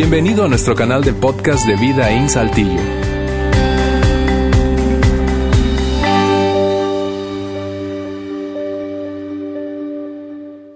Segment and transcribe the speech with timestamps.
[0.00, 2.80] Bienvenido a nuestro canal de podcast de Vida en Saltillo.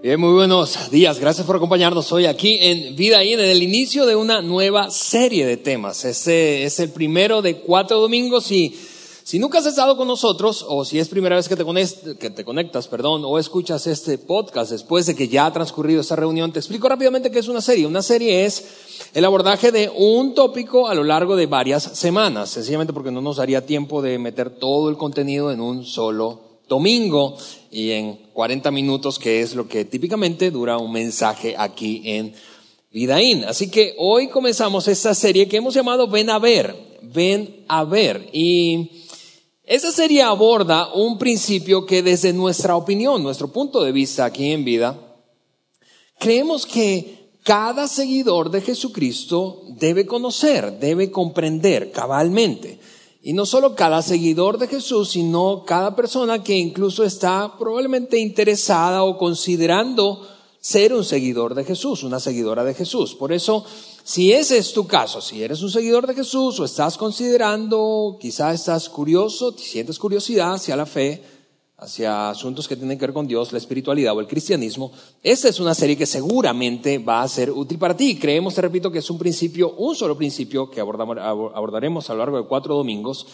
[0.02, 1.20] Bien, muy buenos días.
[1.20, 5.56] Gracias por acompañarnos hoy aquí en Vida en el inicio de una nueva serie de
[5.56, 6.04] temas.
[6.04, 8.74] Es el primero de cuatro domingos y
[9.24, 12.30] si nunca has estado con nosotros, o si es primera vez que te, conectas, que
[12.30, 16.52] te conectas, perdón, o escuchas este podcast después de que ya ha transcurrido esta reunión,
[16.52, 17.86] te explico rápidamente qué es una serie.
[17.86, 22.92] Una serie es el abordaje de un tópico a lo largo de varias semanas, sencillamente
[22.92, 27.36] porque no nos daría tiempo de meter todo el contenido en un solo domingo
[27.70, 32.32] y en 40 minutos, que es lo que típicamente dura un mensaje aquí en
[32.90, 33.44] Vidaín.
[33.44, 38.30] Así que hoy comenzamos esta serie que hemos llamado Ven a ver, ven a ver.
[38.32, 38.88] Y
[39.64, 44.64] esta serie aborda un principio que desde nuestra opinión, nuestro punto de vista aquí en
[44.64, 44.98] vida,
[46.18, 52.78] creemos que cada seguidor de Jesucristo debe conocer, debe comprender cabalmente.
[53.22, 59.04] Y no solo cada seguidor de Jesús, sino cada persona que incluso está probablemente interesada
[59.04, 60.26] o considerando
[60.60, 63.14] ser un seguidor de Jesús, una seguidora de Jesús.
[63.16, 63.64] Por eso,
[64.04, 68.54] si ese es tu caso, si eres un seguidor de Jesús o estás considerando, quizás
[68.54, 71.22] estás curioso, sientes curiosidad hacia la fe,
[71.82, 75.58] hacia asuntos que tienen que ver con Dios, la espiritualidad o el cristianismo, esta es
[75.58, 78.16] una serie que seguramente va a ser útil para ti.
[78.16, 82.36] Creemos, te repito, que es un principio, un solo principio que abordaremos a lo largo
[82.36, 83.26] de cuatro domingos,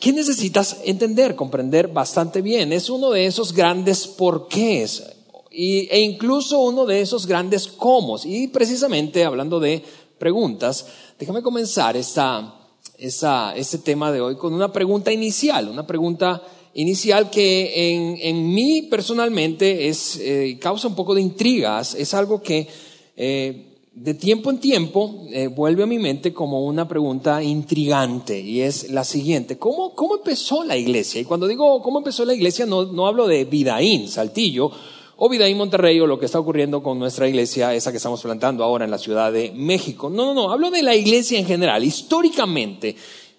[0.00, 2.72] que necesitas entender, comprender bastante bien.
[2.72, 5.02] Es uno de esos grandes porqués
[5.50, 8.18] e incluso uno de esos grandes cómo.
[8.24, 9.82] Y precisamente hablando de
[10.18, 10.86] preguntas,
[11.18, 12.54] déjame comenzar esta,
[12.98, 16.42] este tema de hoy con una pregunta inicial, una pregunta
[16.76, 22.42] inicial que en, en mí personalmente es, eh, causa un poco de intrigas, es algo
[22.42, 22.68] que
[23.16, 28.60] eh, de tiempo en tiempo eh, vuelve a mi mente como una pregunta intrigante y
[28.60, 31.18] es la siguiente, ¿cómo, ¿cómo empezó la iglesia?
[31.18, 34.70] Y cuando digo cómo empezó la iglesia no, no hablo de Vidaín, Saltillo,
[35.16, 38.62] o Vidaín Monterrey o lo que está ocurriendo con nuestra iglesia, esa que estamos plantando
[38.62, 40.10] ahora en la Ciudad de México.
[40.10, 42.96] No, no, no, hablo de la iglesia en general, históricamente.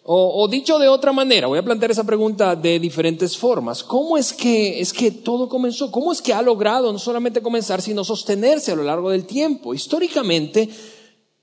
[0.09, 3.83] O, dicho de otra manera, voy a plantear esa pregunta de diferentes formas.
[3.83, 5.91] ¿Cómo es que, es que todo comenzó?
[5.91, 9.73] ¿Cómo es que ha logrado no solamente comenzar, sino sostenerse a lo largo del tiempo?
[9.73, 10.69] Históricamente,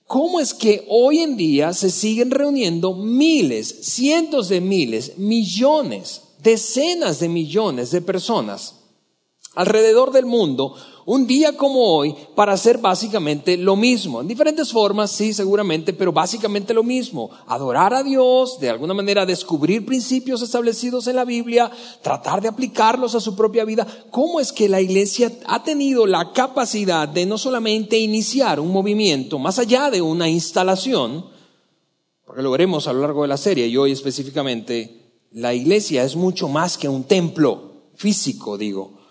[0.06, 7.20] ¿cómo es que hoy en día se siguen reuniendo miles, cientos de miles, millones, decenas
[7.20, 8.76] de millones de personas
[9.54, 10.74] alrededor del mundo
[11.06, 14.20] un día como hoy para hacer básicamente lo mismo.
[14.20, 17.30] En diferentes formas, sí, seguramente, pero básicamente lo mismo.
[17.46, 21.70] Adorar a Dios, de alguna manera descubrir principios establecidos en la Biblia,
[22.02, 23.86] tratar de aplicarlos a su propia vida.
[24.10, 29.38] ¿Cómo es que la iglesia ha tenido la capacidad de no solamente iniciar un movimiento
[29.38, 31.26] más allá de una instalación,
[32.24, 36.16] porque lo veremos a lo largo de la serie y hoy específicamente, la iglesia es
[36.16, 39.03] mucho más que un templo físico, digo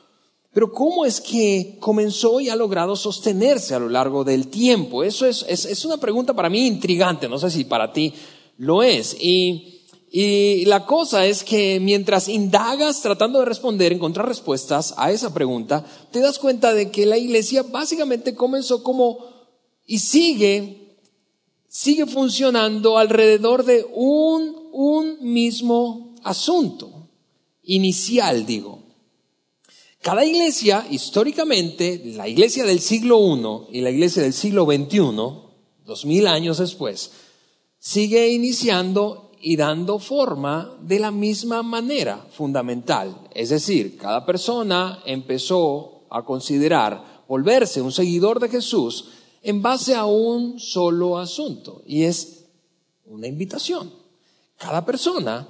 [0.53, 5.03] pero ¿cómo es que comenzó y ha logrado sostenerse a lo largo del tiempo?
[5.03, 8.13] Eso es, es, una pregunta para mí intrigante, no sé si para ti
[8.59, 9.17] lo es.
[9.19, 9.81] Y,
[10.11, 15.83] y la cosa es que mientras indagas tratando de responder, encontrar respuestas a esa pregunta,
[16.11, 19.25] te das cuenta de que la iglesia básicamente comenzó como
[19.87, 20.97] y sigue,
[21.67, 27.09] sigue funcionando alrededor de un, un mismo asunto,
[27.63, 28.82] inicial digo.
[30.03, 33.19] Cada iglesia, históricamente, la iglesia del siglo
[33.71, 34.99] I y la iglesia del siglo XXI,
[35.85, 37.11] dos mil años después,
[37.79, 43.15] sigue iniciando y dando forma de la misma manera fundamental.
[43.33, 49.05] Es decir, cada persona empezó a considerar volverse un seguidor de Jesús
[49.41, 52.43] en base a un solo asunto, y es
[53.05, 53.89] una invitación.
[54.57, 55.47] Cada persona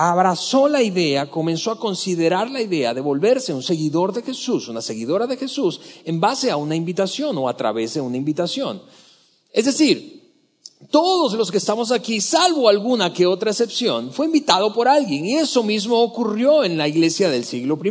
[0.00, 4.80] abrazó la idea, comenzó a considerar la idea de volverse un seguidor de Jesús, una
[4.80, 8.80] seguidora de Jesús, en base a una invitación o a través de una invitación.
[9.52, 10.32] Es decir,
[10.92, 15.34] todos los que estamos aquí, salvo alguna que otra excepción, fue invitado por alguien y
[15.34, 17.90] eso mismo ocurrió en la iglesia del siglo I.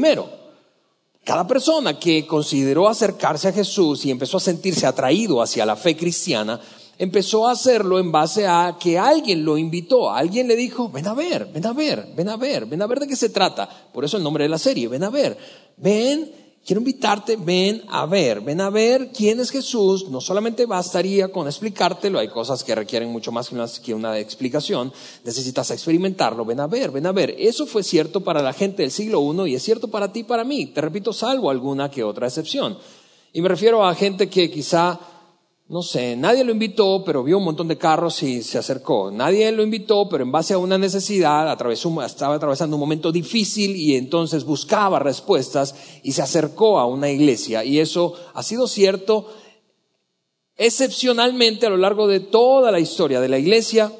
[1.25, 5.97] Cada persona que consideró acercarse a Jesús y empezó a sentirse atraído hacia la fe
[5.97, 6.57] cristiana,
[6.97, 11.13] empezó a hacerlo en base a que alguien lo invitó, alguien le dijo, ven a
[11.13, 13.69] ver, ven a ver, ven a ver, ven a ver de qué se trata.
[13.93, 15.37] Por eso el nombre de la serie, ven a ver,
[15.77, 16.31] ven,
[16.65, 20.09] quiero invitarte, ven a ver, ven a ver quién es Jesús.
[20.09, 24.91] No solamente bastaría con explicártelo, hay cosas que requieren mucho más que una, explicación,
[25.23, 27.35] necesitas experimentarlo, ven a ver, ven a ver.
[27.37, 30.23] Eso fue cierto para la gente del siglo I y es cierto para ti y
[30.23, 30.67] para mí.
[30.67, 32.77] Te repito, salvo alguna que otra excepción.
[33.33, 34.99] Y me refiero a gente que quizá
[35.69, 39.11] no sé, nadie lo invitó, pero vio un montón de carros y se acercó.
[39.11, 43.75] Nadie lo invitó, pero en base a una necesidad, atravesó, estaba atravesando un momento difícil
[43.75, 47.65] y entonces buscaba respuestas y se acercó a una iglesia.
[47.65, 49.27] Y eso ha sido cierto
[50.55, 53.91] excepcionalmente a lo largo de toda la historia de la iglesia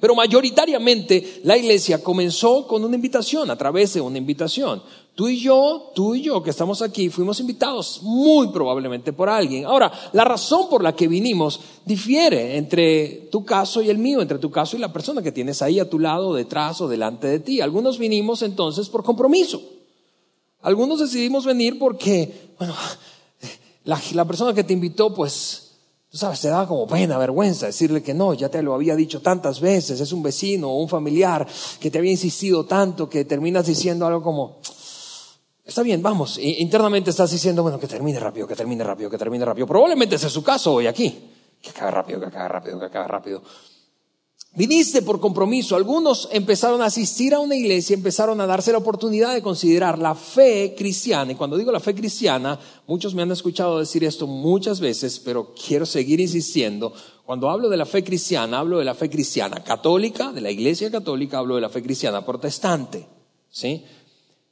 [0.00, 4.82] pero mayoritariamente la iglesia comenzó con una invitación, a través de una invitación.
[5.14, 9.66] Tú y yo, tú y yo que estamos aquí, fuimos invitados muy probablemente por alguien.
[9.66, 14.38] Ahora, la razón por la que vinimos difiere entre tu caso y el mío, entre
[14.38, 17.40] tu caso y la persona que tienes ahí a tu lado, detrás o delante de
[17.40, 17.60] ti.
[17.60, 19.60] Algunos vinimos entonces por compromiso.
[20.62, 22.74] Algunos decidimos venir porque, bueno,
[23.84, 25.66] la, persona que te invitó, pues
[26.10, 29.22] Tú sabes, te da como pena, vergüenza decirle que no, ya te lo había dicho
[29.22, 31.46] tantas veces, es un vecino o un familiar
[31.78, 34.56] que te había insistido tanto que terminas diciendo algo como,
[35.64, 39.44] está bien, vamos, internamente estás diciendo, bueno, que termine rápido, que termine rápido, que termine
[39.44, 39.66] rápido.
[39.66, 41.30] Probablemente ese es su caso hoy aquí,
[41.60, 43.42] que acabe rápido, que acabe rápido, que acabe rápido.
[44.52, 45.76] Viniste por compromiso.
[45.76, 50.16] Algunos empezaron a asistir a una iglesia, empezaron a darse la oportunidad de considerar la
[50.16, 51.30] fe cristiana.
[51.30, 52.58] Y cuando digo la fe cristiana,
[52.88, 56.92] muchos me han escuchado decir esto muchas veces, pero quiero seguir insistiendo.
[57.24, 60.90] Cuando hablo de la fe cristiana, hablo de la fe cristiana católica, de la iglesia
[60.90, 63.06] católica, hablo de la fe cristiana protestante.
[63.52, 63.84] ¿Sí?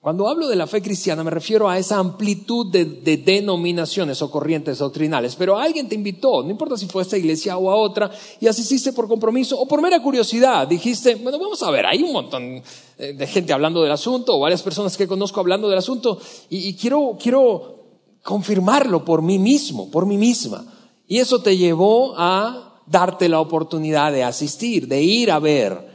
[0.01, 2.85] Cuando hablo de la fe cristiana me refiero a esa amplitud de,
[3.17, 7.59] denominaciones o corrientes doctrinales, pero alguien te invitó, no importa si fue a esta iglesia
[7.59, 8.09] o a otra,
[8.39, 12.13] y asististe por compromiso o por mera curiosidad, dijiste, bueno, vamos a ver, hay un
[12.13, 12.63] montón
[12.97, 16.69] eh, de gente hablando del asunto o varias personas que conozco hablando del asunto y,
[16.69, 17.79] y quiero, quiero
[18.23, 20.65] confirmarlo por mí mismo, por mí misma.
[21.09, 25.88] Y eso te llevó a darte la oportunidad de asistir, de ir a ver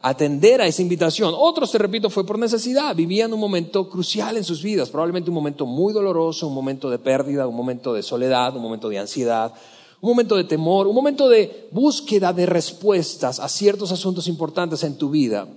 [0.00, 1.34] atender a esa invitación.
[1.36, 2.94] Otros, te repito, fue por necesidad.
[2.94, 6.98] Vivían un momento crucial en sus vidas, probablemente un momento muy doloroso, un momento de
[6.98, 9.52] pérdida, un momento de soledad, un momento de ansiedad,
[10.00, 14.96] un momento de temor, un momento de búsqueda de respuestas a ciertos asuntos importantes en
[14.96, 15.48] tu vida.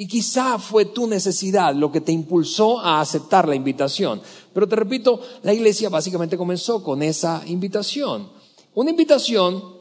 [0.00, 4.20] Y quizá fue tu necesidad lo que te impulsó a aceptar la invitación.
[4.52, 8.28] Pero te repito, la iglesia básicamente comenzó con esa invitación.
[8.74, 9.77] Una invitación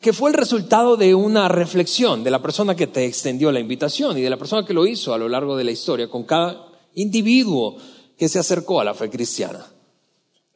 [0.00, 4.16] que fue el resultado de una reflexión de la persona que te extendió la invitación
[4.16, 6.68] y de la persona que lo hizo a lo largo de la historia con cada
[6.94, 7.76] individuo
[8.16, 9.66] que se acercó a la fe cristiana.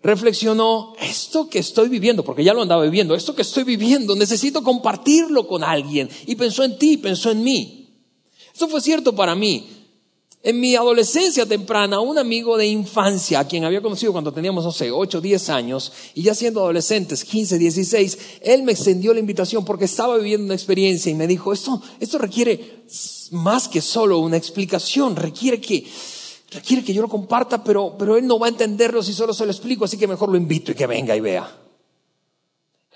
[0.02, 4.62] Reflexionó, esto que estoy viviendo, porque ya lo andaba viviendo, esto que estoy viviendo, necesito
[4.62, 6.08] compartirlo con alguien.
[6.26, 7.88] Y pensó en ti, pensó en mí.
[8.52, 9.66] Esto fue cierto para mí.
[10.46, 14.72] En mi adolescencia temprana, un amigo de infancia, a quien había conocido cuando teníamos, no
[14.72, 19.64] sé, 8, 10 años, y ya siendo adolescentes, 15, 16, él me extendió la invitación
[19.64, 22.84] porque estaba viviendo una experiencia y me dijo, esto, esto requiere
[23.30, 25.86] más que solo una explicación, requiere que,
[26.52, 29.46] requiere que yo lo comparta, pero, pero él no va a entenderlo si solo se
[29.46, 31.58] lo explico, así que mejor lo invito y que venga y vea.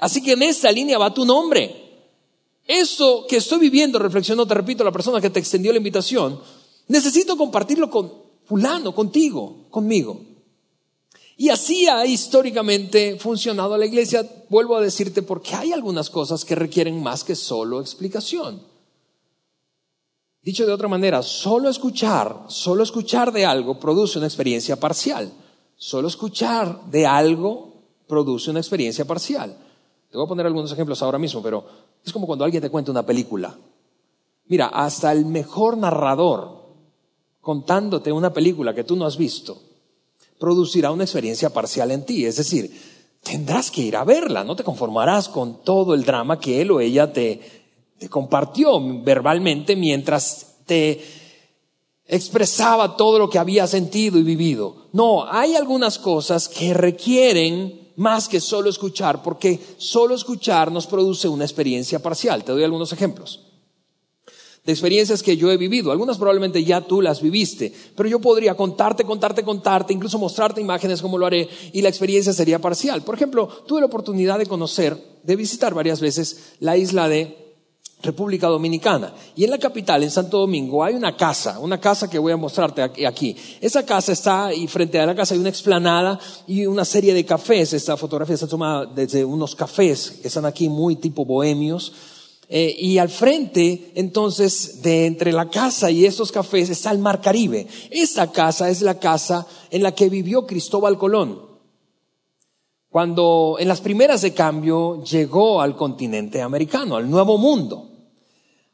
[0.01, 1.75] Así que en esta línea va tu nombre.
[2.67, 6.39] Eso que estoy viviendo, reflexionó, te repito, la persona que te extendió la invitación,
[6.89, 8.13] Necesito compartirlo con
[8.45, 10.21] fulano, contigo, conmigo.
[11.37, 14.29] Y así ha históricamente funcionado la iglesia.
[14.49, 18.61] Vuelvo a decirte porque hay algunas cosas que requieren más que solo explicación.
[20.43, 25.31] Dicho de otra manera, solo escuchar, solo escuchar de algo produce una experiencia parcial.
[25.77, 29.57] Solo escuchar de algo produce una experiencia parcial.
[30.11, 31.65] Te voy a poner algunos ejemplos ahora mismo, pero
[32.05, 33.57] es como cuando alguien te cuenta una película.
[34.47, 36.58] Mira, hasta el mejor narrador
[37.49, 39.59] contándote una película que tú no has visto,
[40.39, 42.27] producirá una experiencia parcial en ti.
[42.27, 42.71] Es decir,
[43.23, 46.79] tendrás que ir a verla, no te conformarás con todo el drama que él o
[46.79, 47.41] ella te,
[48.11, 51.03] compartió verbalmente mientras te
[52.05, 54.89] expresaba todo lo que había sentido y vivido.
[54.93, 61.29] No, hay algunas cosas que requieren más que solo escuchar, porque solo escuchar nos produce
[61.29, 62.45] una experiencia parcial.
[62.45, 63.48] Te doy algunos ejemplos
[64.69, 65.93] de experiencias que yo he vivido.
[65.93, 71.01] Algunas probablemente ya tú las viviste, pero yo podría contarte, contarte, contarte, incluso mostrarte imágenes
[71.01, 73.01] como lo haré y la experiencia sería parcial.
[73.01, 77.57] Por ejemplo, tuve la oportunidad de conocer, de visitar varias veces la isla de
[78.03, 79.15] República Dominicana.
[79.35, 82.37] Y en la capital, en Santo Domingo, hay una casa, una casa que voy a
[82.37, 83.35] mostrarte aquí.
[83.63, 87.25] Esa casa está, y frente a la casa hay una explanada y una serie de
[87.25, 87.73] cafés.
[87.73, 91.91] Esta fotografía está tomada desde unos cafés que están aquí muy tipo bohemios
[92.51, 97.21] eh, y al frente, entonces, de entre la casa y estos cafés está el Mar
[97.21, 97.67] Caribe.
[97.91, 101.43] Esa casa es la casa en la que vivió Cristóbal Colón.
[102.89, 107.91] Cuando en las primeras de cambio llegó al continente americano, al Nuevo Mundo.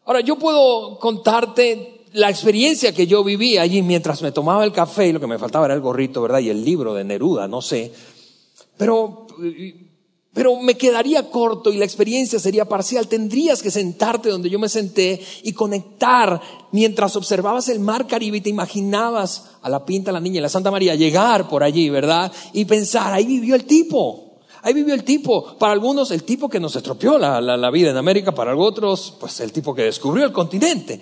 [0.04, 5.08] Ahora, yo puedo contarte la experiencia que yo viví allí mientras me tomaba el café
[5.08, 6.38] y lo que me faltaba era el gorrito, ¿verdad?
[6.38, 7.92] Y el libro de Neruda, no sé.
[8.76, 9.26] Pero
[10.34, 13.06] Pero me quedaría corto y la experiencia sería parcial.
[13.06, 16.40] Tendrías que sentarte donde yo me senté y conectar
[16.72, 20.72] mientras observabas el mar Caribe y te imaginabas a la Pinta, la Niña la Santa
[20.72, 22.32] María llegar por allí, ¿verdad?
[22.52, 24.24] Y pensar, ahí vivió el tipo.
[24.62, 25.56] Ahí vivió el tipo.
[25.56, 28.34] Para algunos, el tipo que nos estropeó la, la vida en América.
[28.34, 31.00] Para otros, pues el tipo que descubrió el continente.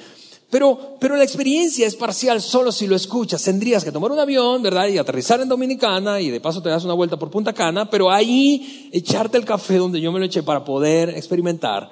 [0.52, 3.42] Pero, pero la experiencia es parcial solo si lo escuchas.
[3.42, 4.86] Tendrías que tomar un avión, ¿verdad?
[4.88, 8.10] Y aterrizar en Dominicana y de paso te das una vuelta por Punta Cana, pero
[8.10, 11.90] ahí echarte el café donde yo me lo eché para poder experimentar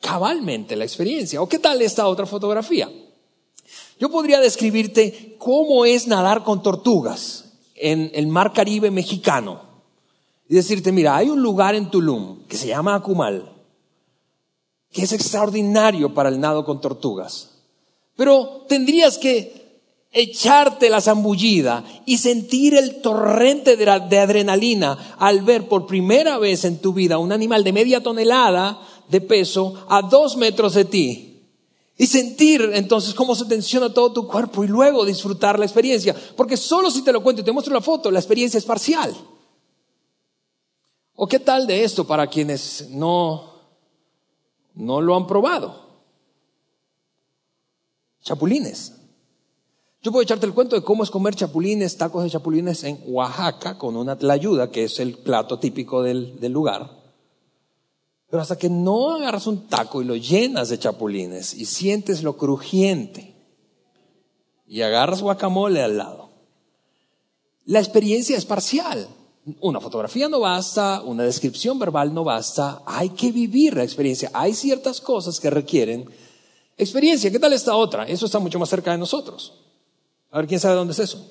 [0.00, 1.42] cabalmente la experiencia.
[1.42, 2.90] ¿O qué tal esta otra fotografía?
[4.00, 9.60] Yo podría describirte cómo es nadar con tortugas en el mar Caribe mexicano.
[10.48, 13.52] Y decirte, mira, hay un lugar en Tulum que se llama Acumal,
[14.90, 17.51] que es extraordinario para el nado con tortugas.
[18.16, 19.62] Pero tendrías que
[20.12, 26.78] echarte la zambullida y sentir el torrente de, adrenalina al ver por primera vez en
[26.78, 28.78] tu vida un animal de media tonelada
[29.08, 31.28] de peso a dos metros de ti.
[31.96, 36.16] Y sentir entonces cómo se tensiona todo tu cuerpo y luego disfrutar la experiencia.
[36.36, 39.14] Porque solo si te lo cuento y te muestro la foto, la experiencia es parcial.
[41.14, 43.52] ¿O qué tal de esto para quienes no,
[44.74, 45.91] no lo han probado?
[48.22, 48.94] Chapulines.
[50.02, 53.78] Yo puedo echarte el cuento de cómo es comer chapulines, tacos de chapulines en Oaxaca
[53.78, 56.90] con una tlayuda, que es el plato típico del, del lugar.
[58.28, 62.36] Pero hasta que no agarras un taco y lo llenas de chapulines y sientes lo
[62.36, 63.34] crujiente
[64.66, 66.30] y agarras guacamole al lado,
[67.66, 69.06] la experiencia es parcial.
[69.60, 74.30] Una fotografía no basta, una descripción verbal no basta, hay que vivir la experiencia.
[74.32, 76.08] Hay ciertas cosas que requieren
[76.76, 78.04] Experiencia, ¿qué tal esta otra?
[78.04, 79.52] Eso está mucho más cerca de nosotros.
[80.30, 81.24] A ver, ¿quién sabe dónde es eso?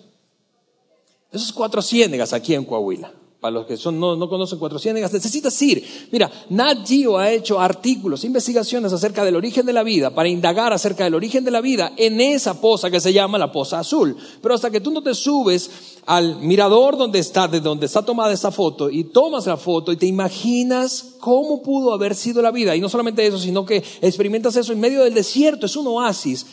[1.31, 3.13] Eso es Cuatro Ciénegas aquí en Coahuila.
[3.39, 5.83] Para los que son, no, no conocen Cuatro Ciénegas, necesitas ir.
[6.11, 10.73] Mira, Nat Geo ha hecho artículos, investigaciones acerca del origen de la vida, para indagar
[10.73, 14.15] acerca del origen de la vida en esa poza que se llama la poza azul.
[14.43, 18.33] Pero hasta que tú no te subes al mirador donde está, de donde está tomada
[18.33, 22.75] esa foto, y tomas la foto y te imaginas cómo pudo haber sido la vida.
[22.75, 26.45] Y no solamente eso, sino que experimentas eso en medio del desierto, es un oasis.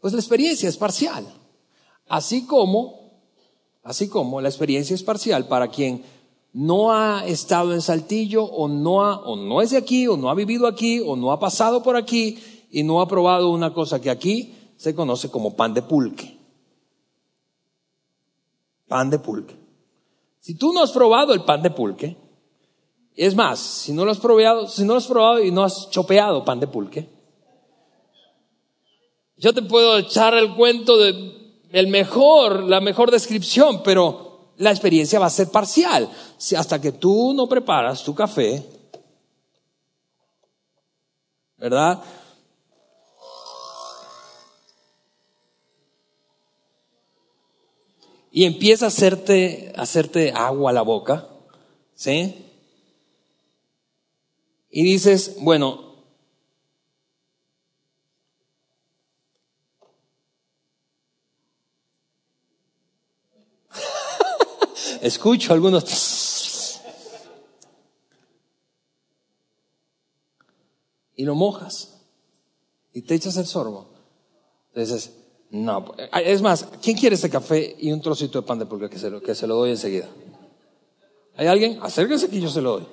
[0.00, 1.26] Pues la experiencia es parcial.
[2.08, 3.22] Así como,
[3.82, 6.02] así como la experiencia es parcial para quien
[6.52, 10.30] no ha estado en Saltillo o no, ha, o no es de aquí o no
[10.30, 12.38] ha vivido aquí o no ha pasado por aquí
[12.70, 16.39] y no ha probado una cosa que aquí se conoce como pan de pulque.
[18.90, 19.56] Pan de pulque.
[20.40, 22.16] Si tú no has probado el pan de pulque,
[23.14, 25.88] es más, si no lo has probado, si no lo has probado y no has
[25.90, 27.08] chopeado pan de pulque,
[29.36, 31.12] yo te puedo echar el cuento de
[31.70, 36.10] el mejor, la mejor descripción, pero la experiencia va a ser parcial.
[36.36, 38.66] Si hasta que tú no preparas tu café,
[41.58, 42.02] ¿verdad?
[48.30, 51.28] Y empieza a hacerte, a hacerte agua a la boca,
[51.94, 52.46] ¿sí?
[54.70, 56.04] Y dices, bueno,
[65.00, 65.84] escucho algunos
[71.20, 72.00] y lo mojas
[72.94, 73.90] y te echas el sorbo.
[74.68, 75.19] Entonces,
[75.50, 78.98] no, es más, ¿quién quiere este café y un trocito de pan de pulga que
[78.98, 80.08] se lo, que se lo doy enseguida?
[81.36, 81.78] ¿Hay alguien?
[81.82, 82.86] Acérquese que yo se lo doy.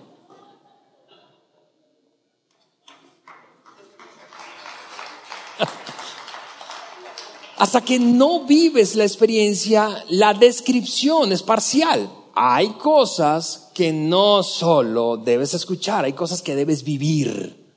[7.58, 12.10] Hasta que no vives la experiencia, la descripción es parcial.
[12.34, 17.68] Hay cosas que no solo debes escuchar, hay cosas que debes vivir.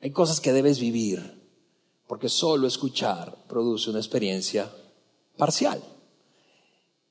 [0.00, 1.37] Hay cosas que debes vivir,
[2.08, 4.68] porque solo escuchar produce una experiencia
[5.36, 5.80] parcial.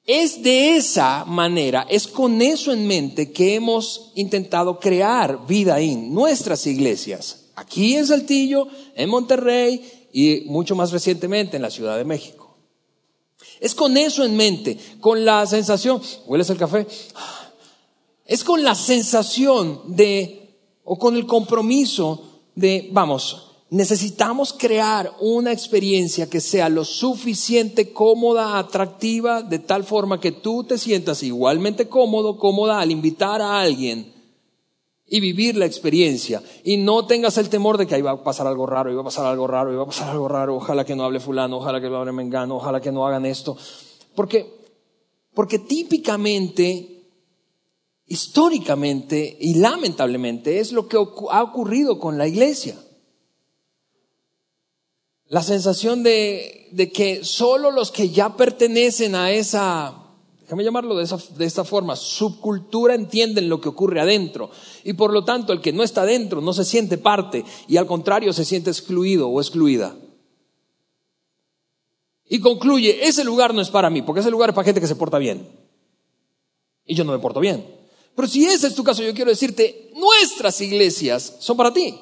[0.04, 6.14] Es de esa manera, es con eso en mente que hemos intentado crear vida en
[6.14, 12.06] nuestras iglesias, aquí en Saltillo, en Monterrey y mucho más recientemente en la Ciudad de
[12.06, 12.58] México.
[13.60, 16.88] Es con eso en mente, con la sensación, ¿hueles el café?
[18.26, 26.30] Es con la sensación de, o con el compromiso de, vamos, necesitamos crear una experiencia
[26.30, 32.38] que sea lo suficiente cómoda, atractiva, de tal forma que tú te sientas igualmente cómodo,
[32.38, 34.14] cómoda al invitar a alguien
[35.10, 38.48] y vivir la experiencia y no tengas el temor de que ahí va a pasar
[38.48, 41.04] algo raro, va a pasar algo raro, va a pasar algo raro, ojalá que no
[41.04, 43.58] hable fulano, ojalá que no hable mengano, ojalá que no hagan esto.
[44.16, 44.46] Porque,
[45.34, 46.94] porque típicamente
[48.08, 52.78] históricamente y lamentablemente es lo que ha ocurrido con la iglesia.
[55.30, 60.08] La sensación de, de que solo los que ya pertenecen a esa
[60.48, 64.50] déjame llamarlo de, esa, de esta forma, subcultura entienden lo que ocurre adentro.
[64.86, 67.86] Y por lo tanto, el que no está adentro no se siente parte y al
[67.86, 69.98] contrario se siente excluido o excluida.
[72.30, 74.88] Y concluye, ese lugar no es para mí, porque ese lugar es para gente que
[74.88, 75.50] se porta bien.
[76.86, 77.66] Y yo no me porto bien.
[78.16, 81.94] Pero si ese es tu caso, yo quiero decirte, nuestras iglesias son para ti.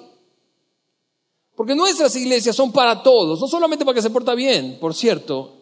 [1.55, 5.55] Porque nuestras iglesias son para todos, no solamente para que se porta bien, por cierto,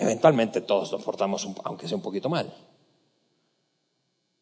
[0.00, 2.50] Eventualmente todos nos portamos, aunque sea un poquito mal.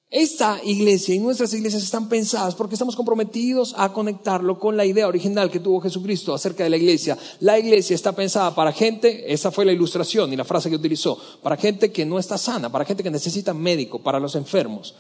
[0.09, 5.09] Esta iglesia y nuestras iglesias están pensadas porque estamos comprometidos a conectarlo con la idea
[5.09, 7.19] original que tuvo Jesucristo acerca de la iglesia.
[7.41, 11.19] La iglesia está pensada para gente, esa fue la ilustración y la frase que utilizó,
[11.43, 14.95] para gente que no está sana, para gente que necesita médico, para los enfermos.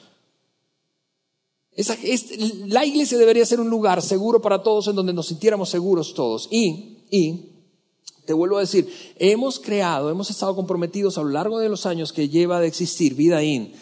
[2.66, 6.48] La iglesia debería ser un lugar seguro para todos en donde nos sintiéramos seguros todos.
[6.50, 7.52] Y, y
[8.26, 12.12] te vuelvo a decir, hemos creado, hemos estado comprometidos a lo largo de los años
[12.12, 13.72] que lleva de existir Vida In,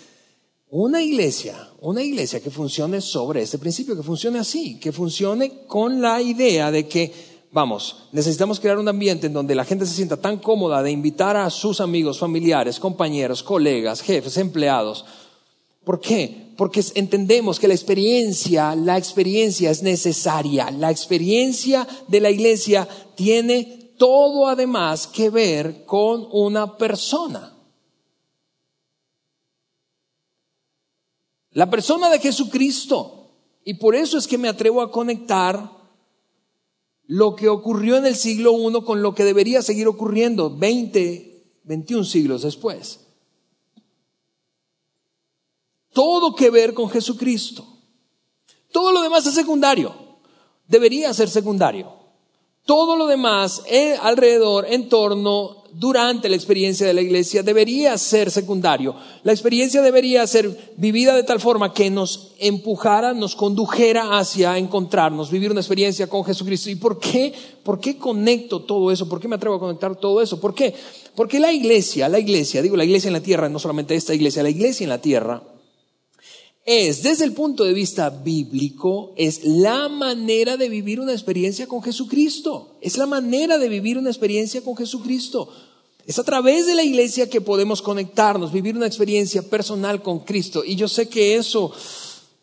[0.68, 6.02] una iglesia, una iglesia que funcione sobre este principio, que funcione así, que funcione con
[6.02, 7.12] la idea de que,
[7.50, 11.36] vamos, necesitamos crear un ambiente en donde la gente se sienta tan cómoda de invitar
[11.36, 15.04] a sus amigos, familiares, compañeros, colegas, jefes, empleados.
[15.86, 16.52] ¿Por qué?
[16.56, 20.72] Porque entendemos que la experiencia, la experiencia es necesaria.
[20.72, 27.56] La experiencia de la iglesia tiene todo además que ver con una persona.
[31.52, 33.30] La persona de Jesucristo.
[33.62, 35.70] Y por eso es que me atrevo a conectar
[37.04, 42.02] lo que ocurrió en el siglo I con lo que debería seguir ocurriendo 20, 21
[42.02, 43.05] siglos después.
[45.96, 47.66] Todo que ver con Jesucristo.
[48.70, 49.94] Todo lo demás es secundario.
[50.68, 51.90] Debería ser secundario.
[52.66, 58.30] Todo lo demás eh, alrededor, en torno, durante la experiencia de la iglesia debería ser
[58.30, 58.94] secundario.
[59.22, 65.30] La experiencia debería ser vivida de tal forma que nos empujara, nos condujera hacia encontrarnos,
[65.30, 66.68] vivir una experiencia con Jesucristo.
[66.68, 67.32] ¿Y por qué?
[67.62, 69.08] ¿Por qué conecto todo eso?
[69.08, 70.38] ¿Por qué me atrevo a conectar todo eso?
[70.38, 70.74] ¿Por qué?
[71.14, 74.42] Porque la iglesia, la iglesia, digo la iglesia en la tierra, no solamente esta iglesia,
[74.42, 75.42] la iglesia en la tierra,
[76.66, 81.80] es, desde el punto de vista bíblico, es la manera de vivir una experiencia con
[81.80, 82.72] Jesucristo.
[82.80, 85.48] Es la manera de vivir una experiencia con Jesucristo.
[86.04, 90.64] Es a través de la iglesia que podemos conectarnos, vivir una experiencia personal con Cristo.
[90.64, 91.70] Y yo sé que eso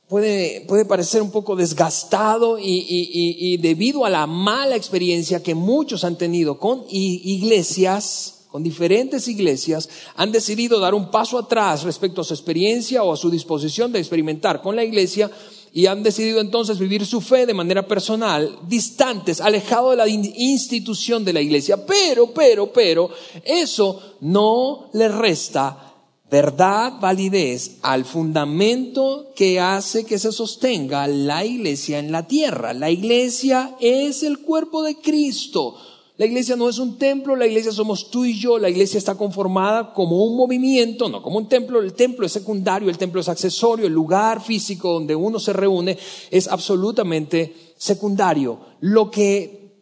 [0.07, 6.05] puede, puede parecer un poco desgastado y, y debido a la mala experiencia que muchos
[6.05, 12.23] han tenido con iglesias, con diferentes iglesias, han decidido dar un paso atrás respecto a
[12.23, 15.31] su experiencia o a su disposición de experimentar con la iglesia
[15.73, 21.25] y han decidido entonces vivir su fe de manera personal, distantes, alejados de la institución
[21.25, 21.83] de la iglesia.
[21.83, 23.09] Pero, pero, pero,
[23.43, 25.95] eso no le resta
[26.29, 32.73] verdad, validez al fundamento que hace que se sostenga la iglesia en la tierra.
[32.73, 35.75] La iglesia es el cuerpo de Cristo.
[36.17, 39.15] La iglesia no es un templo, la iglesia somos tú y yo, la iglesia está
[39.15, 43.29] conformada como un movimiento, no como un templo, el templo es secundario, el templo es
[43.29, 45.97] accesorio, el lugar físico donde uno se reúne
[46.29, 48.59] es absolutamente secundario.
[48.81, 49.73] Lo que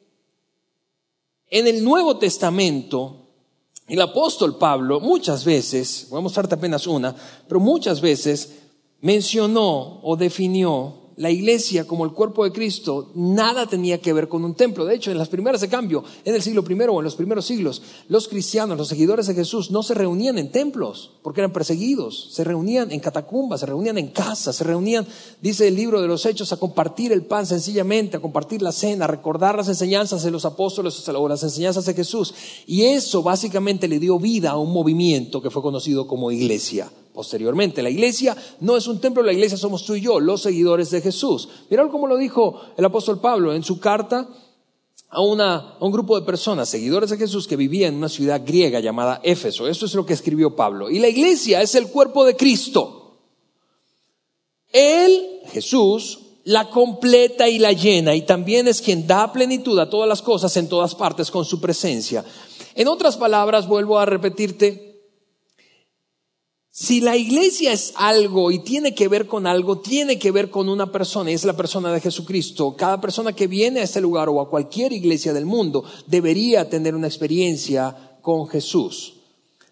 [1.49, 3.21] en el Nuevo Testamento
[3.91, 7.13] el apóstol Pablo muchas veces, voy a mostrarte apenas una,
[7.45, 8.59] pero muchas veces
[9.01, 14.43] mencionó o definió la iglesia como el cuerpo de Cristo nada tenía que ver con
[14.43, 14.85] un templo.
[14.85, 17.45] De hecho, en las primeras de cambio, en el siglo I o en los primeros
[17.45, 22.29] siglos, los cristianos, los seguidores de Jesús, no se reunían en templos porque eran perseguidos.
[22.33, 25.05] Se reunían en catacumbas, se reunían en casas, se reunían,
[25.43, 29.05] dice el libro de los Hechos, a compartir el pan sencillamente, a compartir la cena,
[29.05, 32.33] a recordar las enseñanzas de los apóstoles o las enseñanzas de Jesús.
[32.65, 37.81] Y eso básicamente le dio vida a un movimiento que fue conocido como iglesia posteriormente.
[37.81, 41.01] La iglesia no es un templo, la iglesia somos tú y yo, los seguidores de
[41.01, 41.49] Jesús.
[41.69, 44.27] Mirad cómo lo dijo el apóstol Pablo en su carta
[45.09, 48.79] a, a un grupo de personas, seguidores de Jesús, que vivían en una ciudad griega
[48.79, 49.67] llamada Éfeso.
[49.67, 50.89] Esto es lo que escribió Pablo.
[50.89, 53.17] Y la iglesia es el cuerpo de Cristo.
[54.71, 60.07] Él, Jesús, la completa y la llena, y también es quien da plenitud a todas
[60.07, 62.23] las cosas en todas partes con su presencia.
[62.73, 64.90] En otras palabras, vuelvo a repetirte,
[66.81, 70.67] si la iglesia es algo y tiene que ver con algo, tiene que ver con
[70.67, 72.75] una persona y es la persona de Jesucristo.
[72.75, 76.95] Cada persona que viene a este lugar o a cualquier iglesia del mundo debería tener
[76.95, 79.13] una experiencia con Jesús.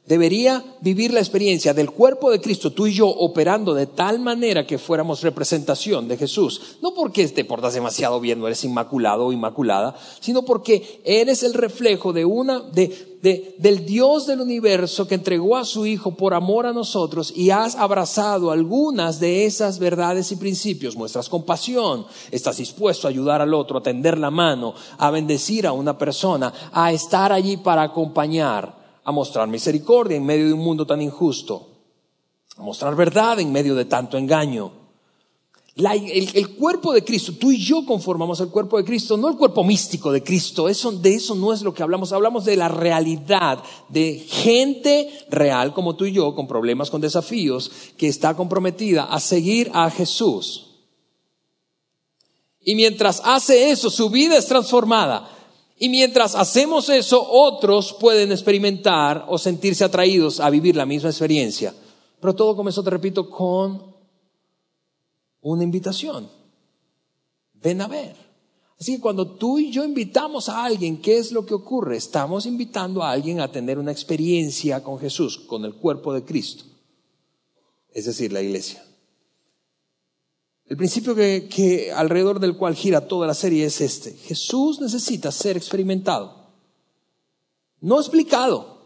[0.09, 4.65] Debería vivir la experiencia del cuerpo de Cristo, tú y yo, operando de tal manera
[4.65, 6.77] que fuéramos representación de Jesús.
[6.81, 11.53] No porque te portas demasiado bien, no eres inmaculado o inmaculada, sino porque eres el
[11.53, 16.65] reflejo de una, de, del Dios del universo que entregó a su Hijo por amor
[16.65, 20.95] a nosotros y has abrazado algunas de esas verdades y principios.
[20.95, 25.71] Muestras compasión, estás dispuesto a ayudar al otro, a tender la mano, a bendecir a
[25.71, 28.78] una persona, a estar allí para acompañar
[29.09, 31.67] a mostrar misericordia en medio de un mundo tan injusto,
[32.57, 34.71] a mostrar verdad en medio de tanto engaño.
[35.75, 39.63] el, cuerpo de Cristo, tú y yo conformamos el cuerpo de Cristo, no el cuerpo
[39.63, 43.63] místico de Cristo, eso, de eso no es lo que hablamos, hablamos de la realidad
[43.87, 49.19] de gente real como tú y yo, con problemas, con desafíos, que está comprometida a
[49.19, 50.67] seguir a Jesús.
[52.61, 55.38] Y mientras hace eso, su vida es transformada.
[55.81, 61.73] Y mientras hacemos eso, otros pueden experimentar o sentirse atraídos a vivir la misma experiencia.
[62.19, 63.95] Pero todo comenzó, te repito, con
[65.39, 66.29] una invitación.
[67.53, 68.13] Ven a ver.
[68.77, 71.95] Así que cuando tú y yo invitamos a alguien, ¿qué es lo que ocurre?
[71.95, 76.65] Estamos invitando a alguien a tener una experiencia con Jesús, con el cuerpo de Cristo.
[77.93, 78.83] Es decir, la iglesia.
[80.69, 84.11] El principio que, alrededor del cual gira toda la serie es este.
[84.11, 86.51] Jesús necesita ser experimentado,
[87.81, 88.77] no explicado.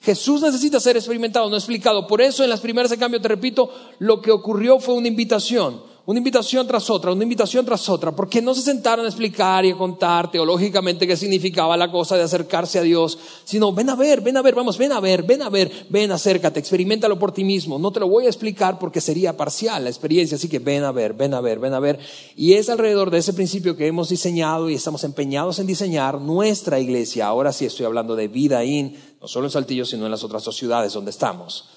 [0.00, 2.06] Jesús necesita ser experimentado, no explicado.
[2.06, 5.82] Por eso en las primeras de cambio, te repito, lo que ocurrió fue una invitación
[6.06, 9.72] una invitación tras otra, una invitación tras otra, porque no se sentaron a explicar y
[9.72, 14.20] a contar teológicamente qué significaba la cosa de acercarse a Dios, sino ven a ver,
[14.20, 17.42] ven a ver, vamos, ven a ver, ven a ver, ven, acércate, experimentalo por ti
[17.42, 17.76] mismo.
[17.80, 20.92] No te lo voy a explicar porque sería parcial la experiencia, así que ven a
[20.92, 21.98] ver, ven a ver, ven a ver.
[22.36, 26.78] Y es alrededor de ese principio que hemos diseñado y estamos empeñados en diseñar nuestra
[26.78, 27.26] iglesia.
[27.26, 30.44] Ahora sí estoy hablando de vida in, no solo en Saltillo, sino en las otras
[30.44, 31.75] dos ciudades donde estamos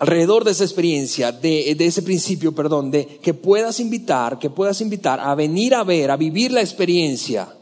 [0.00, 5.20] alrededor de esa experiencia, de, ese principio, perdón, de que puedas invitar, que puedas invitar
[5.20, 7.54] a venir a ver, a vivir la experiencia,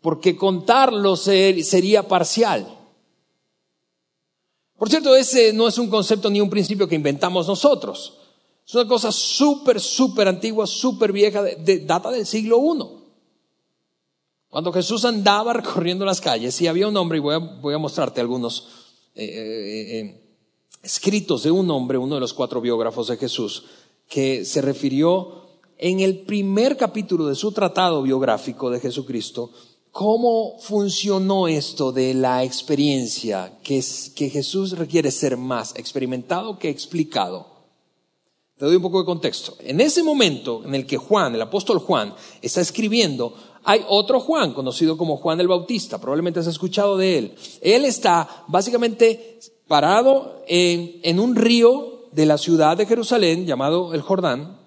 [0.00, 2.78] porque contarlo sería parcial.
[4.76, 8.16] Por cierto, ese no es un concepto ni un principio que inventamos nosotros.
[8.64, 11.42] Es una cosa súper, súper antigua, súper vieja,
[11.84, 12.84] data del siglo I.
[14.48, 18.68] Cuando Jesús andaba recorriendo las calles y había un hombre, y voy a, mostrarte algunos
[19.16, 20.27] eh, eh, eh,
[20.82, 23.64] escritos de un hombre, uno de los cuatro biógrafos de Jesús,
[24.08, 29.50] que se refirió en el primer capítulo de su tratado biográfico de Jesucristo,
[29.92, 36.68] cómo funcionó esto de la experiencia, que, es, que Jesús requiere ser más experimentado que
[36.68, 37.46] explicado.
[38.56, 39.56] Te doy un poco de contexto.
[39.60, 42.12] En ese momento en el que Juan, el apóstol Juan,
[42.42, 47.34] está escribiendo, hay otro Juan, conocido como Juan el Bautista, probablemente has escuchado de él.
[47.60, 54.58] Él está básicamente parado en, un río de la ciudad de Jerusalén llamado el Jordán,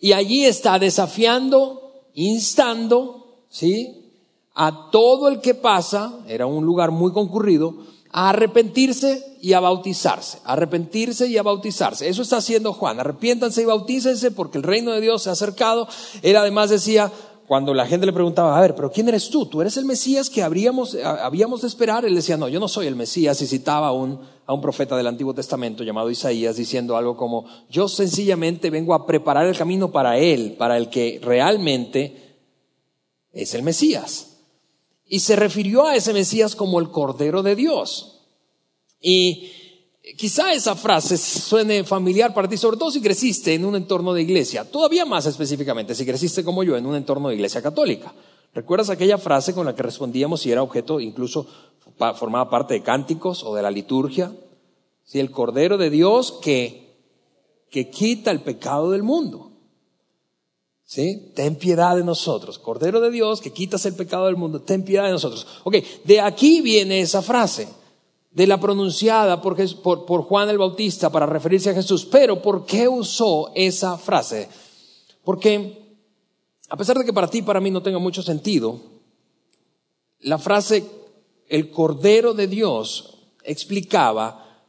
[0.00, 4.10] y allí está desafiando, instando, ¿sí?
[4.54, 7.74] A todo el que pasa, era un lugar muy concurrido,
[8.10, 12.08] a arrepentirse y a bautizarse, arrepentirse y a bautizarse.
[12.08, 15.88] Eso está haciendo Juan, arrepiéntanse y bautícense porque el reino de Dios se ha acercado.
[16.22, 17.10] Él además decía,
[17.46, 19.46] cuando la gente le preguntaba, a ver, pero ¿quién eres tú?
[19.46, 22.04] ¿Tú eres el Mesías que habríamos, habíamos de esperar?
[22.04, 24.96] Él decía, no, yo no soy el Mesías y citaba a un, a un profeta
[24.96, 29.92] del Antiguo Testamento llamado Isaías diciendo algo como, yo sencillamente vengo a preparar el camino
[29.92, 32.38] para Él, para el que realmente
[33.32, 34.38] es el Mesías.
[35.06, 38.22] Y se refirió a ese Mesías como el Cordero de Dios.
[39.00, 39.50] Y
[40.18, 44.20] Quizá esa frase suene familiar para ti, sobre todo si creciste en un entorno de
[44.20, 48.12] iglesia, todavía más específicamente si creciste como yo en un entorno de iglesia católica.
[48.52, 51.46] ¿Recuerdas aquella frase con la que respondíamos si era objeto, incluso
[52.16, 54.30] formaba parte de cánticos o de la liturgia?
[55.04, 56.98] Si el Cordero de Dios que,
[57.70, 59.52] que quita el pecado del mundo.
[60.84, 61.32] ¿Sí?
[61.34, 62.58] Ten piedad de nosotros.
[62.58, 65.46] Cordero de Dios que quitas el pecado del mundo, ten piedad de nosotros.
[65.64, 67.68] Ok, de aquí viene esa frase
[68.34, 72.04] de la pronunciada por, Juan el Bautista para referirse a Jesús.
[72.04, 74.48] Pero ¿por qué usó esa frase?
[75.22, 75.98] Porque
[76.68, 78.80] a pesar de que para ti y para mí no tenga mucho sentido,
[80.18, 80.84] la frase
[81.48, 84.64] el Cordero de Dios explicaba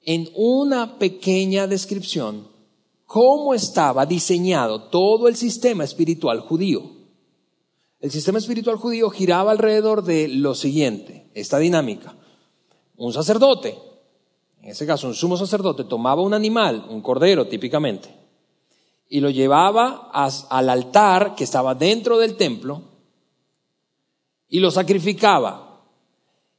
[0.00, 2.48] en una pequeña descripción
[3.06, 6.90] cómo estaba diseñado todo el sistema espiritual judío.
[8.00, 12.16] El sistema espiritual judío giraba alrededor de lo siguiente, esta dinámica
[12.96, 13.78] un sacerdote,
[14.62, 18.08] en ese caso un sumo sacerdote, tomaba un animal, un cordero típicamente,
[19.08, 22.82] y lo llevaba al altar que estaba dentro del templo
[24.48, 25.60] y lo sacrificaba.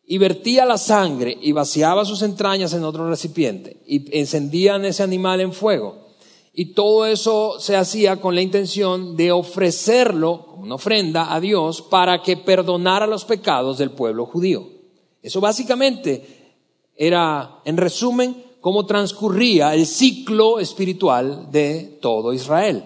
[0.08, 5.42] y vertía la sangre y vaciaba sus entrañas en otro recipiente y encendían ese animal
[5.42, 6.06] en fuego.
[6.54, 11.82] Y todo eso se hacía con la intención de ofrecerlo como una ofrenda a Dios
[11.82, 14.75] para que perdonara los pecados del pueblo judío.
[15.26, 16.54] Eso básicamente
[16.96, 22.84] era, en resumen, cómo transcurría el ciclo espiritual de todo Israel.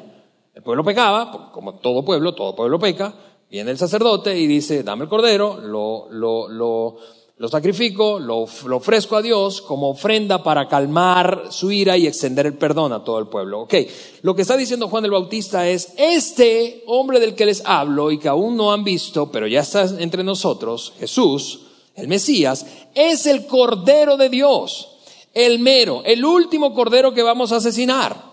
[0.53, 3.13] El pueblo pecaba, como todo pueblo, todo pueblo peca,
[3.49, 6.97] Viene el sacerdote y dice, dame el cordero, lo, lo, lo,
[7.35, 12.45] lo sacrifico, lo, lo, ofrezco a Dios como ofrenda para calmar su ira y extender
[12.45, 13.61] el perdón a todo el pueblo.
[13.61, 13.73] Ok,
[14.21, 18.19] lo que está diciendo Juan el Bautista es, este hombre del que les hablo y
[18.19, 21.68] que aún no han visto, pero ya está entre nosotros, Jesús,
[21.99, 24.97] el Mesías, es el Cordero de Dios,
[25.33, 28.23] el mero, el último Cordero que vamos a asesinar,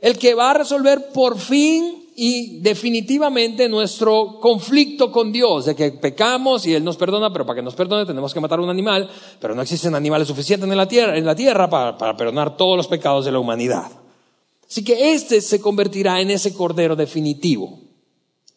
[0.00, 5.92] el que va a resolver por fin y definitivamente nuestro conflicto con Dios, de que
[5.92, 9.08] pecamos y Él nos perdona, pero para que nos perdone tenemos que matar un animal,
[9.40, 12.76] pero no existen animales suficientes en la tierra, en la tierra para, para perdonar todos
[12.76, 13.90] los pecados de la humanidad.
[14.68, 17.80] Así que este se convertirá en ese cordero definitivo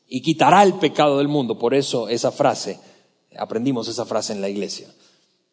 [0.07, 1.57] y quitará el pecado del mundo.
[1.57, 2.79] Por eso esa frase,
[3.38, 4.93] aprendimos esa frase en la iglesia.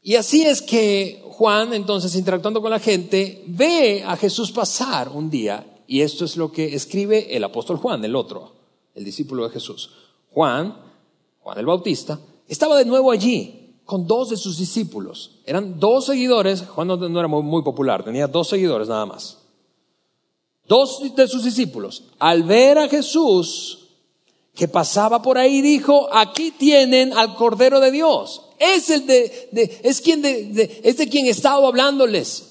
[0.03, 5.31] Y así es que Juan, entonces, interactuando con la gente, ve a Jesús pasar un
[5.31, 8.53] día y esto es lo que escribe el apóstol Juan, el otro,
[8.95, 9.91] el discípulo de Jesús.
[10.31, 10.77] Juan,
[11.41, 15.41] Juan el Bautista, estaba de nuevo allí con dos de sus discípulos.
[15.45, 19.39] Eran dos seguidores, Juan no, era muy, popular, tenía dos seguidores nada más.
[20.69, 23.90] Dos de sus discípulos, al ver a Jesús
[24.61, 28.43] que pasaba por ahí, dijo, aquí tienen al Cordero de Dios.
[28.59, 32.49] Es el de, es quien de, es de quien he estado hablándoles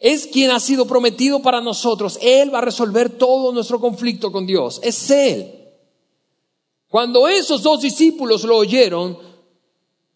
[0.00, 2.20] es quien ha sido prometido para nosotros.
[2.22, 4.78] Él va a resolver todo nuestro conflicto con Dios.
[4.84, 5.52] Es Él.
[6.88, 9.18] Cuando esos dos discípulos lo oyeron,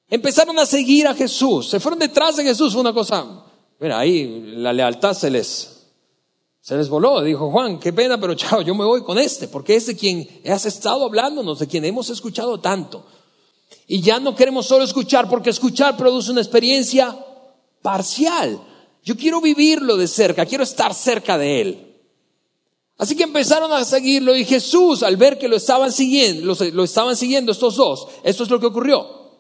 [0.08, 1.68] empezaron a seguir a Jesús.
[1.68, 2.72] Se fueron detrás de Jesús.
[2.72, 3.44] Fue una cosa,
[3.80, 5.71] mira, ahí la lealtad se les,
[6.62, 7.20] se les voló.
[7.20, 10.26] Dijo Juan, qué pena, pero chao, yo me voy con este, porque es de quien
[10.48, 13.04] has estado hablándonos, de quien hemos escuchado tanto.
[13.88, 17.14] Y ya no queremos solo escuchar, porque escuchar produce una experiencia
[17.82, 18.62] parcial.
[19.04, 21.88] Yo quiero vivirlo de cerca, quiero estar cerca de Él.
[22.96, 27.16] Así que empezaron a seguirlo y Jesús, al ver que lo estaban siguiendo, lo, estaban
[27.16, 29.32] siguiendo estos dos, esto es lo que ocurrió.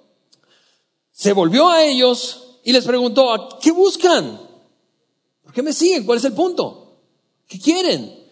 [1.12, 4.40] Se volvió a ellos y les preguntó, ¿qué buscan?
[5.44, 6.04] ¿Por qué me siguen?
[6.04, 6.81] ¿Cuál es el punto?
[7.46, 8.22] ¿Qué quieren?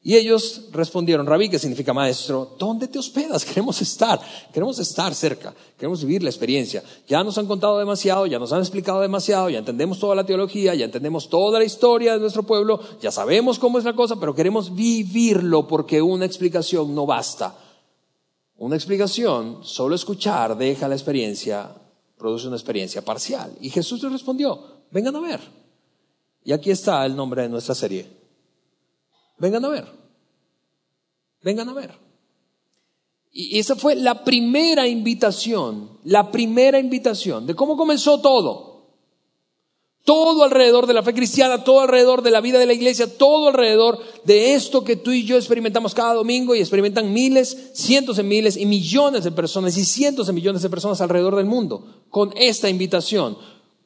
[0.00, 3.44] Y ellos respondieron, Rabí, que significa maestro, ¿dónde te hospedas?
[3.44, 4.20] Queremos estar,
[4.52, 6.82] queremos estar cerca, queremos vivir la experiencia.
[7.06, 10.74] Ya nos han contado demasiado, ya nos han explicado demasiado, ya entendemos toda la teología,
[10.74, 14.34] ya entendemos toda la historia de nuestro pueblo, ya sabemos cómo es la cosa, pero
[14.34, 17.54] queremos vivirlo porque una explicación no basta.
[18.56, 21.70] Una explicación, solo escuchar, deja la experiencia,
[22.16, 23.52] produce una experiencia parcial.
[23.60, 24.58] Y Jesús les respondió,
[24.90, 25.40] vengan a ver.
[26.44, 28.17] Y aquí está el nombre de nuestra serie.
[29.38, 29.86] Vengan a ver.
[31.42, 32.08] Vengan a ver.
[33.30, 38.66] Y esa fue la primera invitación, la primera invitación de cómo comenzó todo.
[40.04, 43.48] Todo alrededor de la fe cristiana, todo alrededor de la vida de la iglesia, todo
[43.48, 48.22] alrededor de esto que tú y yo experimentamos cada domingo y experimentan miles, cientos de
[48.22, 52.32] miles y millones de personas y cientos de millones de personas alrededor del mundo con
[52.36, 53.36] esta invitación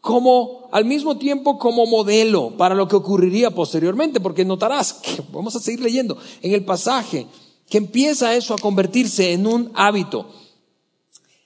[0.02, 5.56] como al mismo tiempo como modelo para lo que ocurriría posteriormente, porque notarás que vamos
[5.56, 7.26] a seguir leyendo en el pasaje
[7.70, 10.26] que empieza eso a convertirse en un hábito.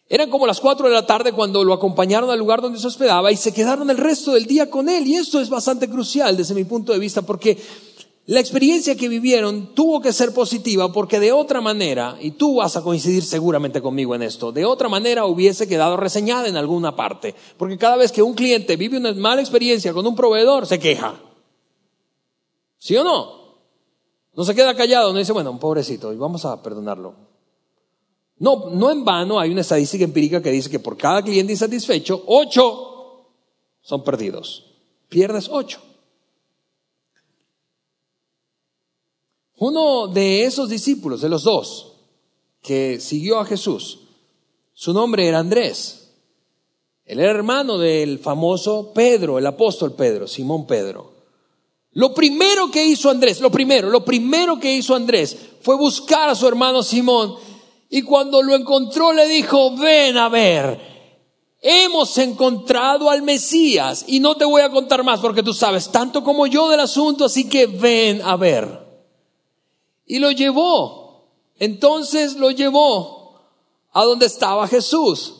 [0.08, 3.30] Eran como las cuatro de la tarde cuando lo acompañaron al lugar donde se hospedaba
[3.30, 5.06] y se quedaron el resto del día con él.
[5.06, 7.58] Y esto es bastante crucial desde mi punto de vista porque
[8.26, 12.76] la experiencia que vivieron tuvo que ser positiva porque de otra manera, y tú vas
[12.76, 17.36] a coincidir seguramente conmigo en esto, de otra manera hubiese quedado reseñada en alguna parte.
[17.56, 21.20] Porque cada vez que un cliente vive una mala experiencia con un proveedor, se queja.
[22.78, 23.46] ¿Sí o no?
[24.34, 27.14] No se queda callado, no dice, bueno, un pobrecito, y vamos a perdonarlo.
[28.38, 32.24] No, no en vano hay una estadística empírica que dice que por cada cliente insatisfecho,
[32.26, 33.28] ocho
[33.80, 34.64] son perdidos.
[35.08, 35.85] Pierdes ocho.
[39.58, 41.92] Uno de esos discípulos, de los dos,
[42.60, 44.00] que siguió a Jesús,
[44.74, 46.12] su nombre era Andrés.
[47.04, 51.14] Él era hermano del famoso Pedro, el apóstol Pedro, Simón Pedro.
[51.92, 56.34] Lo primero que hizo Andrés, lo primero, lo primero que hizo Andrés fue buscar a
[56.34, 57.36] su hermano Simón
[57.88, 60.78] y cuando lo encontró le dijo, ven a ver,
[61.62, 66.22] hemos encontrado al Mesías y no te voy a contar más porque tú sabes tanto
[66.22, 68.85] como yo del asunto, así que ven a ver.
[70.06, 71.28] Y lo llevó.
[71.58, 73.40] Entonces lo llevó
[73.92, 75.34] a donde estaba Jesús.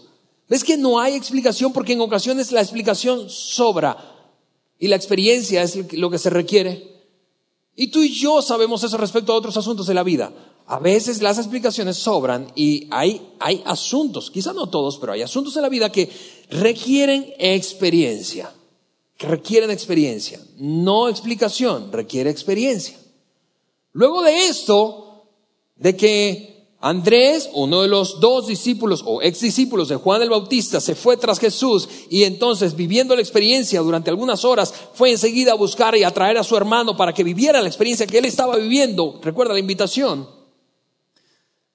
[0.49, 1.73] ¿Ves que no hay explicación?
[1.73, 4.15] Porque en ocasiones la explicación sobra
[4.79, 6.97] y la experiencia es lo que se requiere.
[7.75, 10.33] Y tú y yo sabemos eso respecto a otros asuntos de la vida.
[10.67, 15.55] A veces las explicaciones sobran y hay, hay asuntos, quizá no todos, pero hay asuntos
[15.57, 16.11] en la vida que
[16.51, 18.53] requieren experiencia,
[19.17, 20.41] que requieren experiencia.
[20.59, 22.99] No explicación, requiere experiencia.
[23.97, 25.25] Luego de esto,
[25.75, 30.83] de que Andrés, uno de los dos discípulos o ex discípulos de Juan el Bautista,
[30.83, 35.55] se fue tras Jesús y entonces, viviendo la experiencia durante algunas horas, fue enseguida a
[35.55, 38.57] buscar y a traer a su hermano para que viviera la experiencia que él estaba
[38.57, 39.19] viviendo.
[39.23, 40.29] Recuerda la invitación.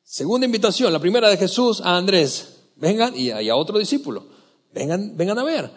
[0.03, 2.49] Segunda invitación, la primera de Jesús a Andrés.
[2.75, 4.27] Vengan y a otro discípulo.
[4.71, 5.71] Vengan, vengan a ver.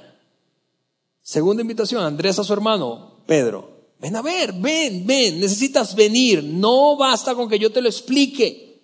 [1.22, 3.73] Segunda invitación, Andrés a su hermano, Pedro.
[4.04, 6.44] Ven a ver, ven, ven, necesitas venir.
[6.44, 8.82] No basta con que yo te lo explique.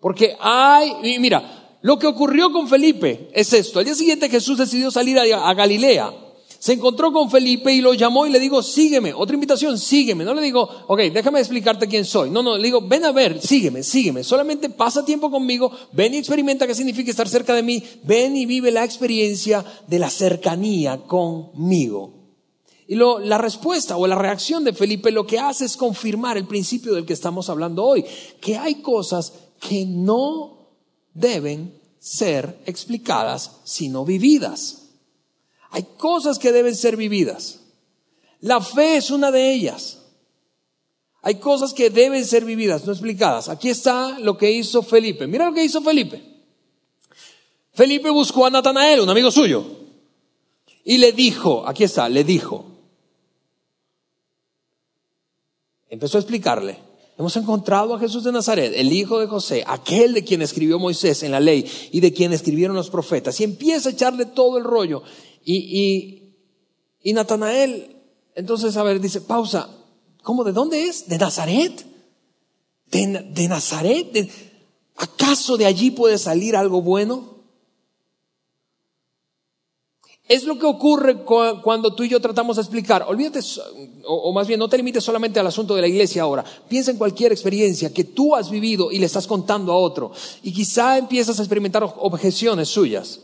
[0.00, 3.80] Porque hay, mira, lo que ocurrió con Felipe es esto.
[3.80, 6.10] Al día siguiente Jesús decidió salir a, Galilea.
[6.58, 9.12] Se encontró con Felipe y lo llamó y le dijo, sígueme.
[9.12, 10.24] Otra invitación, sígueme.
[10.24, 12.30] No le digo, ok, déjame explicarte quién soy.
[12.30, 14.24] No, no, le digo, ven a ver, sígueme, sígueme.
[14.24, 17.82] Solamente pasa tiempo conmigo, ven y experimenta qué significa estar cerca de mí.
[18.04, 22.15] Ven y vive la experiencia de la cercanía conmigo.
[22.88, 26.46] Y lo, la respuesta o la reacción de Felipe lo que hace es confirmar el
[26.46, 28.04] principio del que estamos hablando hoy,
[28.40, 30.68] que hay cosas que no
[31.14, 34.90] deben ser explicadas, sino vividas.
[35.70, 37.60] Hay cosas que deben ser vividas.
[38.40, 39.98] La fe es una de ellas.
[41.22, 43.48] Hay cosas que deben ser vividas, no explicadas.
[43.48, 45.26] Aquí está lo que hizo Felipe.
[45.26, 46.22] Mira lo que hizo Felipe.
[47.72, 49.64] Felipe buscó a Natanael, un amigo suyo,
[50.84, 52.64] y le dijo, aquí está, le dijo,
[55.88, 56.78] empezó a explicarle,
[57.18, 61.22] Hemos encontrado a Jesús de Nazaret, el hijo de José, aquel de quien escribió Moisés
[61.22, 63.40] en la ley y de quien escribieron los profetas.
[63.40, 65.02] Y empieza a echarle todo el rollo.
[65.42, 66.34] Y,
[67.02, 67.96] y, Natanael,
[68.34, 69.70] entonces, a ver, dice, pausa,
[70.22, 70.44] ¿cómo?
[70.44, 71.08] ¿De dónde es?
[71.08, 71.86] ¿De Nazaret?
[72.90, 74.30] ¿De, de Nazaret?
[74.96, 77.35] ¿Acaso de allí puede salir algo bueno?
[80.28, 83.04] Es lo que ocurre cuando tú y yo tratamos de explicar.
[83.08, 83.38] Olvídate,
[84.04, 86.44] o más bien no te limites solamente al asunto de la iglesia ahora.
[86.68, 90.10] Piensa en cualquier experiencia que tú has vivido y le estás contando a otro.
[90.42, 93.20] Y quizá empiezas a experimentar objeciones suyas.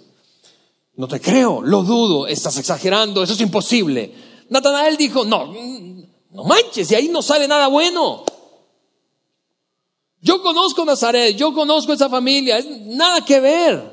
[0.95, 4.13] No te creo, lo dudo, estás exagerando, eso es imposible.
[4.51, 5.53] Natanael dijo, no,
[6.31, 8.25] no manches, y ahí no sale nada bueno.
[10.21, 13.92] Yo conozco Nazaret, yo conozco esa familia, nada que ver.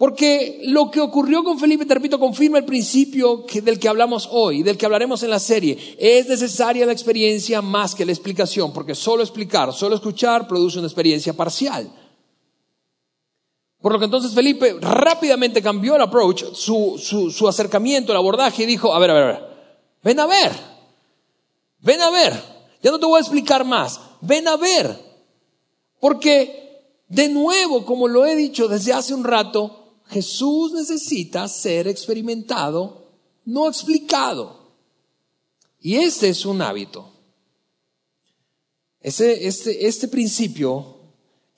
[0.00, 4.62] Porque lo que ocurrió con Felipe, te repito, confirma el principio del que hablamos hoy,
[4.62, 5.76] del que hablaremos en la serie.
[5.98, 10.88] Es necesaria la experiencia más que la explicación, porque solo explicar, solo escuchar produce una
[10.88, 11.92] experiencia parcial.
[13.78, 16.96] Por lo que entonces Felipe rápidamente cambió el approach, su,
[17.30, 19.42] su acercamiento, el abordaje y dijo, a ver, a ver, a ver,
[20.02, 20.52] ven a ver,
[21.80, 22.42] ven a ver,
[22.82, 24.98] ya no te voy a explicar más, ven a ver.
[26.00, 29.76] Porque, de nuevo, como lo he dicho desde hace un rato,
[30.10, 33.10] Jesús necesita ser experimentado,
[33.44, 34.72] no explicado.
[35.80, 37.08] Y este es un hábito.
[39.00, 40.96] Este, este principio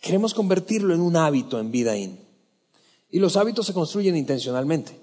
[0.00, 2.20] queremos convertirlo en un hábito en vida in.
[3.10, 4.98] Y los hábitos se construyen intencionalmente.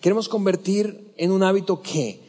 [0.00, 2.20] Queremos convertir en un hábito que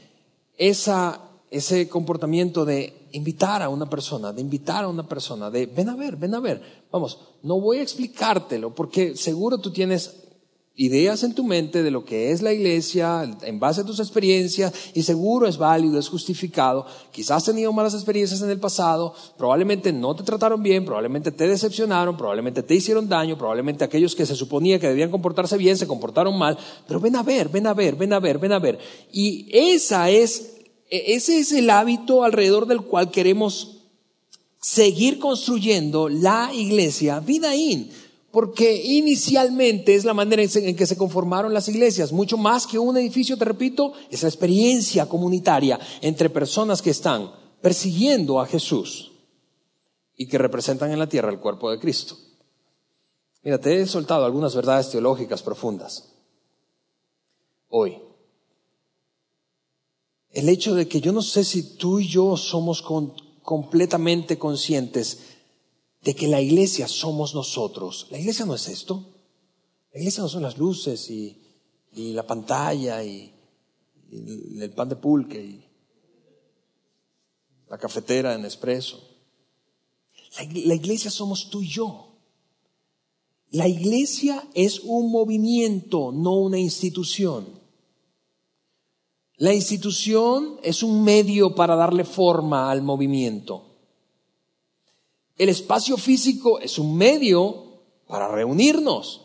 [0.57, 5.95] ese comportamiento de invitar a una persona, de invitar a una persona, de ven a
[5.95, 6.83] ver, ven a ver.
[6.91, 10.26] Vamos, no voy a explicártelo porque seguro tú tienes
[10.77, 14.71] ideas en tu mente de lo que es la iglesia en base a tus experiencias
[14.93, 16.85] y seguro es válido, es justificado.
[17.11, 21.47] Quizás has tenido malas experiencias en el pasado, probablemente no te trataron bien, probablemente te
[21.47, 25.87] decepcionaron, probablemente te hicieron daño, probablemente aquellos que se suponía que debían comportarse bien se
[25.87, 28.77] comportaron mal, pero ven a ver, ven a ver, ven a ver, ven a ver.
[29.11, 30.57] Y esa es,
[30.91, 33.79] e-, ese es el hábito alrededor del cual queremos
[34.61, 37.89] seguir construyendo la iglesia vida in
[38.31, 42.97] porque inicialmente es la manera en que se conformaron las iglesias, mucho más que un
[42.97, 49.11] edificio, te repito, es la experiencia comunitaria entre personas que están persiguiendo a Jesús
[50.15, 52.17] y que representan en la tierra el cuerpo de Cristo.
[53.43, 56.13] Mira, te he soltado algunas verdades teológicas profundas
[57.69, 57.99] hoy.
[60.31, 62.83] El hecho de que yo no sé si tú y yo somos
[63.41, 65.36] completamente conscientes
[66.07, 68.07] de que la iglesia somos nosotros.
[68.11, 69.05] La iglesia no es esto.
[69.91, 71.37] La iglesia no son las luces y,
[71.91, 73.35] la pantalla y,
[74.09, 75.65] el pan de pulque y
[77.67, 79.05] la cafetera en espresso.
[80.37, 82.15] La, la iglesia somos tú y yo.
[83.49, 87.59] La iglesia es un movimiento, no una institución.
[89.35, 93.66] La institución es un medio para darle forma al movimiento.
[95.37, 99.21] El espacio físico es un medio para reunirnos.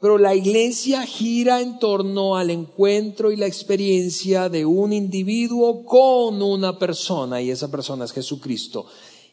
[0.00, 6.42] Pero la iglesia gira en torno al encuentro y la experiencia de un individuo con
[6.42, 8.86] una persona, y esa persona es Jesucristo.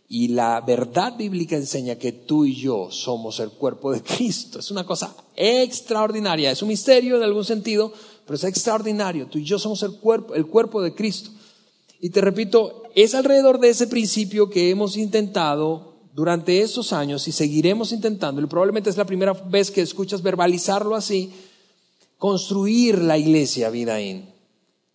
[0.08, 4.60] Y la verdad bíblica enseña que tú y yo somos el cuerpo de Cristo.
[4.60, 7.92] Es una cosa extraordinaria, es un misterio en algún sentido,
[8.26, 9.28] pero es extraordinario.
[9.28, 11.30] Tú y yo somos el cuerpo, el cuerpo de Cristo.
[12.00, 17.32] Y te repito, es alrededor de ese principio que hemos intentado durante estos años y
[17.32, 21.32] seguiremos intentándolo, probablemente es la primera vez que escuchas verbalizarlo así,
[22.18, 24.30] construir la iglesia Vidaín.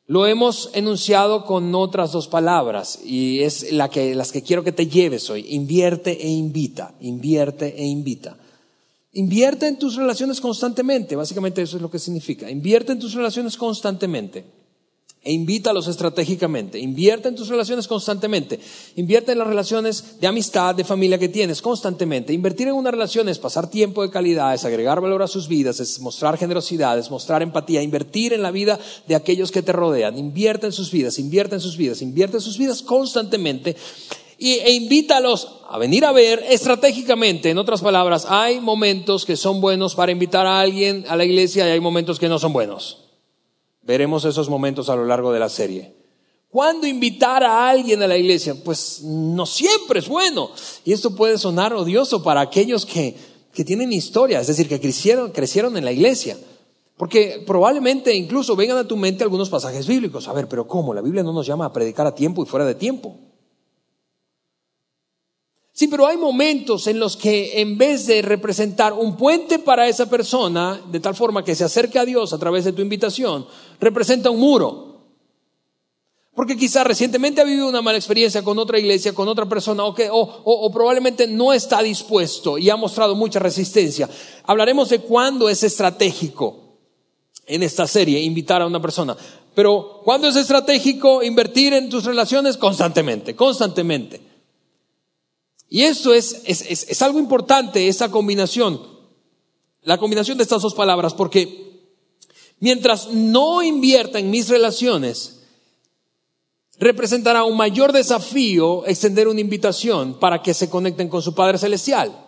[0.07, 4.73] Lo hemos enunciado con otras dos palabras y es la que, las que quiero que
[4.73, 5.45] te lleves hoy.
[5.51, 8.39] Invierte e invita, invierte e invita.
[9.13, 12.51] Invierte en tus relaciones constantemente, básicamente eso es lo que significa.
[12.51, 14.58] Invierte en tus relaciones constantemente
[15.25, 16.79] e invítalos estratégicamente.
[16.79, 18.61] Invierte en tus relaciones constantemente.
[18.97, 22.33] Invierte en las relaciones de amistad, de familia que tienes constantemente.
[22.33, 25.81] Invertir en una relación es pasar tiempo de calidad, es agregar valor a sus vidas,
[25.81, 30.17] es mostrar generosidad, es mostrar empatía, invertir en la vida de aquellos que te rodean.
[30.17, 33.77] Invierte en sus vidas, invierte en sus vidas, invierte en sus vidas constantemente.
[34.41, 37.51] e invítalos a venir a ver estratégicamente.
[37.51, 41.67] En otras palabras, hay momentos que son buenos para invitar a alguien a la iglesia
[41.67, 43.08] y hay momentos que no son buenos.
[43.89, 45.95] Veremos esos momentos a lo largo de la serie.
[46.51, 48.55] ¿Cuándo invitar a alguien a la iglesia?
[48.63, 50.51] Pues no siempre es bueno.
[50.85, 53.17] Y esto puede sonar odioso para aquellos que,
[53.51, 56.37] que tienen historia, es decir, que crecieron, crecieron en la iglesia.
[56.99, 60.29] Porque probablemente incluso vengan a tu mente algunos pasajes bíblicos.
[60.29, 60.93] A ver, pero ¿cómo?
[60.93, 63.17] La Biblia no nos llama a predicar a tiempo y fuera de tiempo.
[65.79, 70.11] Sí, pero hay momentos en los que en vez de representar un puente para esa
[70.11, 73.47] persona, de tal forma que se acerque a Dios a través de tu invitación,
[73.79, 74.97] representa un muro.
[76.35, 79.95] Porque quizás recientemente ha vivido una mala experiencia con otra iglesia, con otra persona, o,
[79.95, 84.11] que, o, probablemente no está dispuesto y ha mostrado mucha resistencia.
[84.47, 86.57] Hablaremos de cuándo es estratégico
[87.47, 89.17] en esta serie invitar a una persona.
[89.55, 92.57] Pero ¿cuándo es estratégico invertir en tus relaciones?
[92.57, 94.28] Constantemente, constantemente.
[95.69, 98.81] Y eso es, es, algo importante, esa combinación,
[99.83, 101.83] la combinación de estas dos palabras, porque
[102.59, 105.43] mientras no invierta en mis relaciones,
[106.79, 112.25] representará un mayor desafío extender una invitación para que se conecten con su Padre Celestial.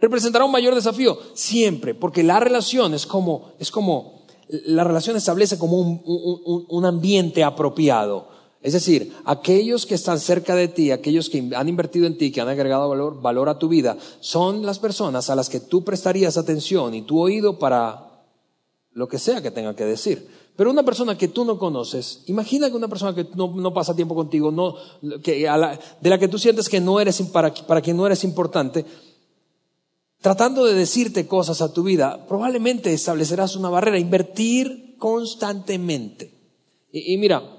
[0.00, 5.58] Representará un mayor desafío siempre, porque la relación es como, es como, la relación establece
[5.58, 8.35] como un, un ambiente apropiado.
[8.66, 12.40] Es decir, aquellos que están cerca de ti, aquellos que han invertido en ti, que
[12.40, 12.88] han agregado
[13.22, 17.20] valor, a tu vida, son las personas a las que tú prestarías atención y tu
[17.20, 18.24] oído para
[18.90, 20.26] lo que sea que tenga que decir.
[20.56, 24.16] Pero una persona que tú no conoces, imagina que una persona que no, pasa tiempo
[24.16, 24.74] contigo, no,
[25.22, 25.48] que
[26.00, 28.84] de la que tú sientes que no eres, para, para quien no eres importante,
[30.20, 36.34] tratando de decirte cosas a tu vida, probablemente establecerás una barrera, invertir constantemente.
[36.90, 37.55] y mira,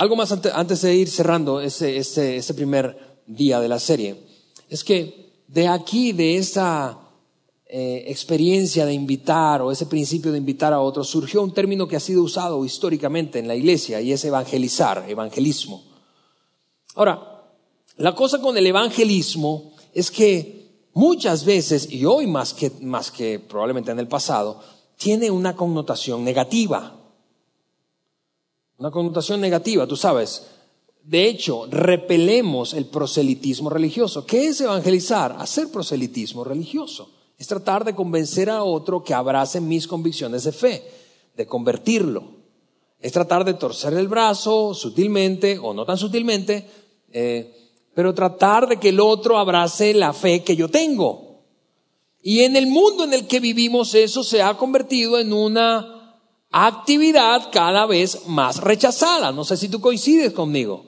[0.00, 4.16] algo más antes de ir cerrando ese, primer día de la serie,
[4.70, 6.98] es que de aquí, de esa
[7.66, 11.96] eh, experiencia de invitar o ese principio de invitar a otros, surgió un término que
[11.96, 15.84] ha sido usado históricamente en la iglesia y es evangelizar, evangelismo.
[16.94, 17.44] Ahora,
[17.98, 23.38] la cosa con el evangelismo es que muchas veces, y hoy más que, más que
[23.38, 24.62] probablemente en el pasado,
[24.96, 26.99] tiene una connotación negativa.
[28.80, 30.46] Una connotación negativa, tú sabes.
[31.04, 34.24] De hecho, repelemos el proselitismo religioso.
[34.24, 35.36] ¿Qué es evangelizar?
[35.38, 37.10] Hacer proselitismo religioso.
[37.36, 40.82] Es tratar de convencer a otro que abrace mis convicciones de fe,
[41.36, 42.24] de convertirlo.
[42.98, 46.66] Es tratar de torcer el brazo sutilmente o no tan sutilmente,
[47.12, 47.54] eh,
[47.92, 51.42] pero tratar de que el otro abrace la fe que yo tengo.
[52.22, 55.99] Y en el mundo en el que vivimos eso se ha convertido en una
[56.50, 59.32] actividad cada vez más rechazada.
[59.32, 60.84] No sé si tú coincides conmigo.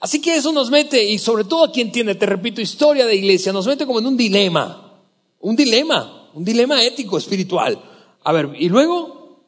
[0.00, 3.16] Así que eso nos mete, y sobre todo a quien tiene, te repito, historia de
[3.16, 5.00] iglesia, nos mete como en un dilema,
[5.40, 7.82] un dilema, un dilema ético, espiritual.
[8.22, 9.40] A ver, ¿y luego?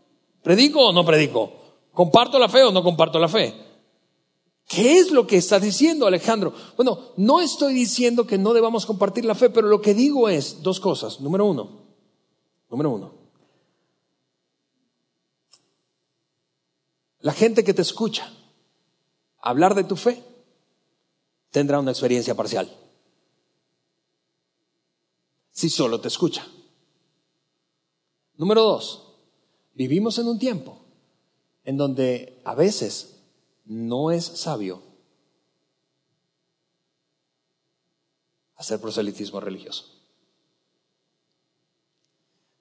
[0.43, 1.53] ¿Predico o no predico?
[1.93, 3.55] ¿Comparto la fe o no comparto la fe?
[4.69, 6.53] ¿Qué es lo que está diciendo Alejandro?
[6.77, 10.63] Bueno, no estoy diciendo que no debamos compartir la fe, pero lo que digo es
[10.63, 11.21] dos cosas.
[11.21, 11.83] Número uno,
[12.71, 13.15] número uno,
[17.21, 18.33] La gente que te escucha
[19.41, 20.23] hablar de tu fe
[21.51, 22.71] tendrá una experiencia parcial.
[25.53, 26.47] si solo te escucha.
[28.37, 29.17] Número dos,
[29.73, 30.85] vivimos en un tiempo
[31.65, 33.23] en donde a veces
[33.65, 34.83] no es sabio
[38.57, 39.96] hacer proselitismo religioso.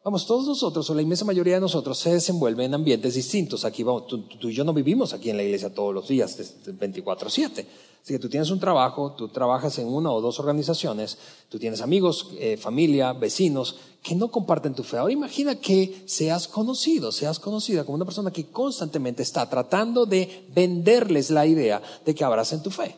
[0.05, 3.65] Vamos, todos nosotros, o la inmensa mayoría de nosotros, se desenvuelve en ambientes distintos.
[3.65, 7.65] Aquí vamos, tú, y yo no vivimos aquí en la iglesia todos los días, 24-7.
[8.03, 11.17] Así que tú tienes un trabajo, tú trabajas en una o dos organizaciones,
[11.49, 14.97] tú tienes amigos, eh, familia, vecinos que no comparten tu fe.
[14.97, 20.45] Ahora imagina que seas conocido, seas conocida como una persona que constantemente está tratando de
[20.53, 22.95] venderles la idea de que abracen tu fe.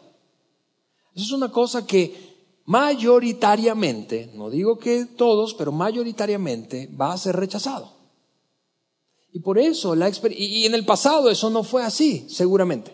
[1.16, 2.27] Eso es una cosa que
[2.68, 7.94] mayoritariamente, no digo que todos, pero mayoritariamente va a ser rechazado.
[9.32, 12.94] Y por eso, la y en el pasado eso no fue así, seguramente.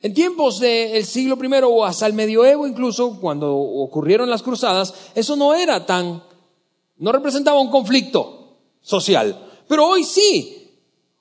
[0.00, 5.36] En tiempos del siglo I o hasta el medioevo, incluso cuando ocurrieron las cruzadas, eso
[5.36, 6.22] no era tan,
[6.96, 9.50] no representaba un conflicto social.
[9.68, 10.70] Pero hoy sí.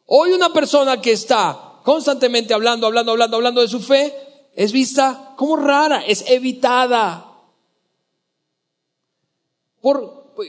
[0.08, 4.14] Hoy una persona que está constantemente hablando, hablando, hablando, hablando de su fe,
[4.56, 7.31] es vista como rara, es evitada,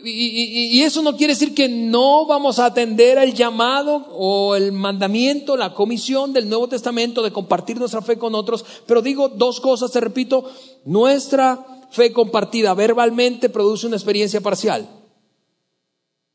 [0.04, 4.72] y, y, eso no quiere decir que no vamos a atender al llamado o el
[4.72, 9.60] mandamiento, la comisión del Nuevo Testamento de compartir nuestra fe con otros, pero digo dos
[9.60, 10.50] cosas, te repito,
[10.84, 14.88] nuestra fe compartida verbalmente produce una experiencia parcial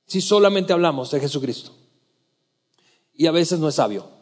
[0.07, 1.71] si solamente hablamos de Jesucristo.
[3.13, 4.16] Y a veces no es sabio.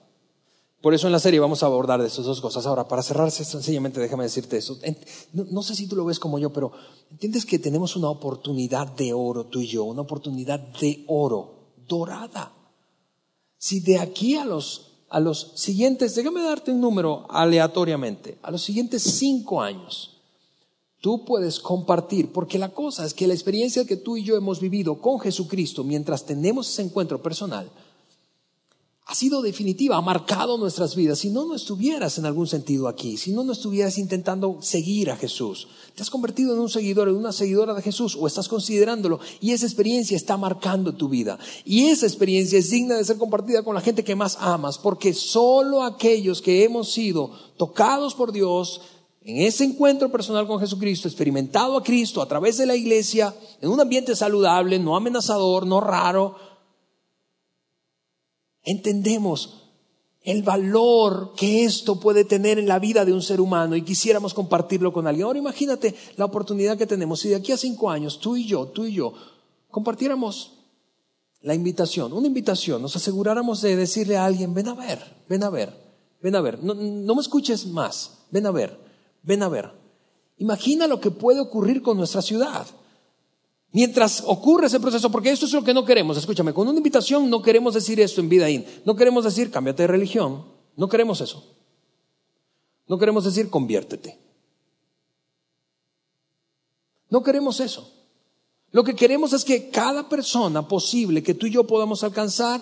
[0.85, 2.67] Por eso en la serie vamos a abordar de esas dos cosas.
[2.67, 4.77] Ahora, para cerrarse sencillamente, déjame decirte eso.
[5.33, 6.73] No, sé si tú lo ves como yo, pero
[7.09, 12.53] entiendes que tenemos una oportunidad de oro, tú y yo, una oportunidad de oro, dorada.
[13.57, 18.61] Si de aquí a los, a los siguientes, déjame darte un número aleatoriamente, a los
[18.61, 20.21] siguientes cinco años,
[21.01, 24.59] tú puedes compartir, porque la cosa es que la experiencia que tú y yo hemos
[24.59, 27.71] vivido con Jesucristo mientras tenemos ese encuentro personal,
[29.07, 31.19] ha sido definitiva, ha marcado nuestras vidas.
[31.19, 35.15] Si no, no estuvieras en algún sentido aquí, si no, no estuvieras intentando seguir a
[35.15, 35.67] Jesús.
[35.93, 39.51] Te has convertido en un seguidor, en una seguidora de Jesús o estás considerándolo y
[39.51, 41.37] esa experiencia está marcando tu vida.
[41.65, 45.13] Y esa experiencia es digna de ser compartida con la gente que más amas, porque
[45.13, 48.81] solo aquellos que hemos sido tocados por Dios,
[49.23, 53.69] en ese encuentro personal con Jesucristo, experimentado a Cristo a través de la iglesia, en
[53.69, 56.35] un ambiente saludable, no amenazador, no raro,
[58.65, 59.61] entendemos
[60.25, 64.33] el valor que esto puede tener en la vida de un ser humano y quisiéramos
[64.33, 65.27] compartirlo con alguien.
[65.27, 67.19] Ahora imagínate la oportunidad que tenemos.
[67.19, 69.13] Si de aquí a cinco años tú y yo, tú y yo,
[69.69, 70.53] compartiéramos
[71.41, 74.99] la invitación, una invitación, nos aseguráramos de decirle a alguien, ven a ver,
[75.29, 75.71] ven a ver,
[76.19, 78.79] ven a ver, no, no me escuches más, ven a ver,
[79.21, 79.71] ven a ver.
[80.37, 82.65] Imagina lo que puede ocurrir con nuestra ciudad.
[83.75, 87.29] Mientras ocurre ese proceso, porque esto es lo que no queremos, escúchame, con una invitación
[87.29, 90.45] no queremos decir esto en vida in, no queremos decir cámbiate de religión,
[90.77, 91.57] no queremos eso.
[92.87, 94.17] No queremos decir conviértete.
[97.09, 97.91] No queremos eso.
[98.71, 102.61] Lo que queremos es que cada persona posible que tú y yo podamos alcanzar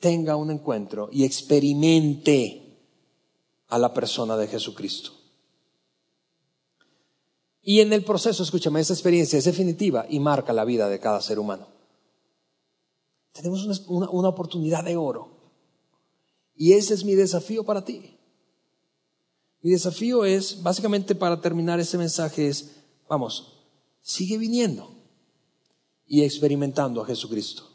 [0.00, 2.80] tenga un encuentro y experimente
[3.68, 5.12] a la persona de Jesucristo.
[7.64, 11.22] Y en el proceso, escúchame, esa experiencia es definitiva y marca la vida de cada
[11.22, 11.66] ser humano.
[13.32, 15.30] Tenemos una, una, oportunidad de oro.
[16.54, 18.18] Y ese es mi desafío para ti.
[19.62, 22.76] Mi desafío es, básicamente para terminar ese mensaje, es,
[23.08, 23.64] vamos,
[24.02, 24.90] sigue viniendo
[26.06, 27.70] y experimentando a Jesucristo.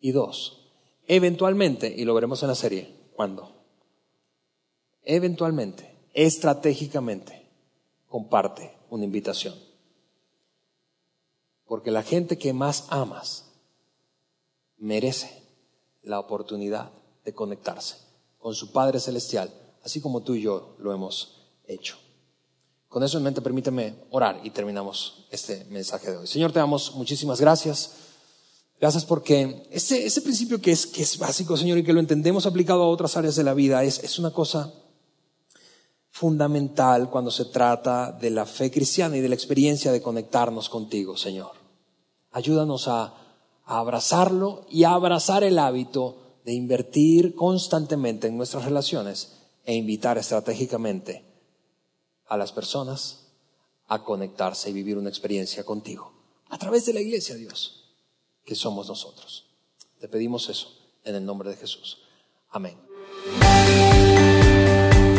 [0.00, 0.70] Y dos,
[1.06, 3.52] eventualmente, y lo veremos en la serie, ¿cuándo?
[5.04, 7.46] Eventualmente, estratégicamente,
[8.08, 9.54] comparte una invitación.
[11.66, 13.46] Porque la gente que más amas
[14.76, 15.42] merece
[16.02, 16.90] la oportunidad
[17.24, 17.96] de conectarse
[18.38, 19.50] con su Padre Celestial,
[19.82, 21.96] así como tú y yo lo hemos hecho.
[22.88, 26.26] Con eso en mente, permíteme orar y terminamos este mensaje de hoy.
[26.26, 27.92] Señor, te damos muchísimas gracias.
[28.78, 32.44] Gracias porque ese, ese principio que es, que es básico, Señor, y que lo entendemos
[32.44, 34.70] aplicado a otras áreas de la vida, es, es una cosa
[36.12, 41.16] fundamental cuando se trata de la fe cristiana y de la experiencia de conectarnos contigo,
[41.16, 41.52] Señor.
[42.30, 43.18] Ayúdanos a,
[43.64, 51.24] abrazarlo y a abrazar el hábito de invertir constantemente en nuestras relaciones e invitar estratégicamente
[52.26, 53.28] a las personas
[53.86, 56.12] a conectarse y vivir una experiencia contigo
[56.50, 57.94] a través de la iglesia, Dios,
[58.44, 59.46] que somos nosotros.
[60.00, 62.02] Te pedimos eso en el nombre de Jesús.
[62.50, 62.76] Amén.